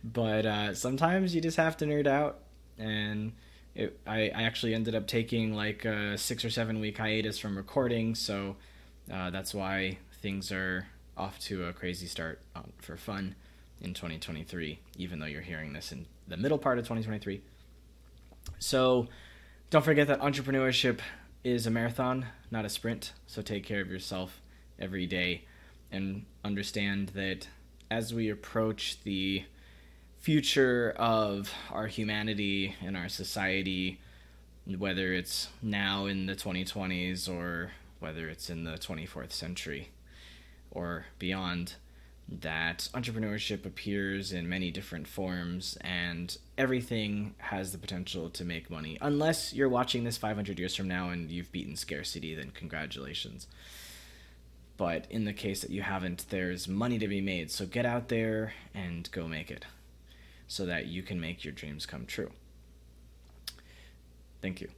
But 0.02 0.46
uh, 0.46 0.74
sometimes 0.74 1.34
you 1.34 1.40
just 1.40 1.56
have 1.56 1.76
to 1.78 1.84
nerd 1.84 2.06
out, 2.06 2.40
and 2.78 3.32
it, 3.74 3.98
I, 4.06 4.30
I 4.34 4.42
actually 4.42 4.74
ended 4.74 4.94
up 4.94 5.06
taking 5.06 5.54
like 5.54 5.84
a 5.84 6.16
six 6.16 6.44
or 6.44 6.50
seven 6.50 6.80
week 6.80 6.98
hiatus 6.98 7.38
from 7.38 7.56
recording, 7.56 8.14
so 8.14 8.56
uh, 9.12 9.30
that's 9.30 9.54
why 9.54 9.98
things 10.22 10.50
are 10.50 10.86
off 11.16 11.38
to 11.38 11.66
a 11.66 11.72
crazy 11.72 12.06
start 12.06 12.40
for 12.78 12.96
fun 12.96 13.34
in 13.80 13.94
2023, 13.94 14.78
even 14.96 15.18
though 15.18 15.26
you're 15.26 15.42
hearing 15.42 15.72
this 15.72 15.92
in 15.92 16.06
the 16.26 16.36
middle 16.36 16.58
part 16.58 16.78
of 16.78 16.84
2023. 16.84 17.42
So 18.58 19.08
don't 19.70 19.84
forget 19.84 20.06
that 20.08 20.20
entrepreneurship 20.20 21.00
is 21.42 21.66
a 21.66 21.70
marathon, 21.70 22.26
not 22.50 22.64
a 22.64 22.68
sprint. 22.68 23.12
So 23.26 23.42
take 23.42 23.64
care 23.64 23.80
of 23.80 23.90
yourself 23.90 24.40
every 24.78 25.06
day 25.06 25.44
and 25.90 26.24
understand 26.44 27.10
that 27.10 27.48
as 27.90 28.12
we 28.12 28.30
approach 28.30 29.02
the 29.04 29.44
future 30.18 30.94
of 30.96 31.52
our 31.70 31.86
humanity 31.86 32.74
and 32.82 32.96
our 32.96 33.08
society, 33.08 34.00
whether 34.78 35.12
it's 35.12 35.48
now 35.62 36.06
in 36.06 36.26
the 36.26 36.34
2020s 36.34 37.28
or 37.28 37.72
whether 38.00 38.28
it's 38.28 38.50
in 38.50 38.64
the 38.64 38.72
24th 38.72 39.32
century 39.32 39.90
or 40.70 41.06
beyond, 41.18 41.74
that 42.26 42.88
entrepreneurship 42.94 43.66
appears 43.66 44.32
in 44.32 44.48
many 44.48 44.70
different 44.70 45.06
forms 45.06 45.76
and 45.82 46.38
everything 46.56 47.34
has 47.38 47.72
the 47.72 47.78
potential 47.78 48.30
to 48.30 48.44
make 48.44 48.70
money. 48.70 48.96
Unless 49.00 49.52
you're 49.52 49.68
watching 49.68 50.04
this 50.04 50.16
500 50.16 50.58
years 50.58 50.74
from 50.74 50.88
now 50.88 51.10
and 51.10 51.30
you've 51.30 51.52
beaten 51.52 51.76
scarcity, 51.76 52.34
then 52.34 52.50
congratulations. 52.50 53.46
But 54.76 55.06
in 55.08 55.24
the 55.24 55.32
case 55.32 55.60
that 55.60 55.70
you 55.70 55.82
haven't, 55.82 56.26
there's 56.30 56.66
money 56.66 56.98
to 56.98 57.06
be 57.06 57.20
made. 57.20 57.50
So 57.50 57.64
get 57.66 57.86
out 57.86 58.08
there 58.08 58.54
and 58.74 59.08
go 59.12 59.28
make 59.28 59.50
it 59.50 59.64
so 60.48 60.66
that 60.66 60.86
you 60.86 61.02
can 61.02 61.20
make 61.20 61.44
your 61.44 61.52
dreams 61.52 61.86
come 61.86 62.06
true. 62.06 62.30
Thank 64.42 64.60
you. 64.60 64.68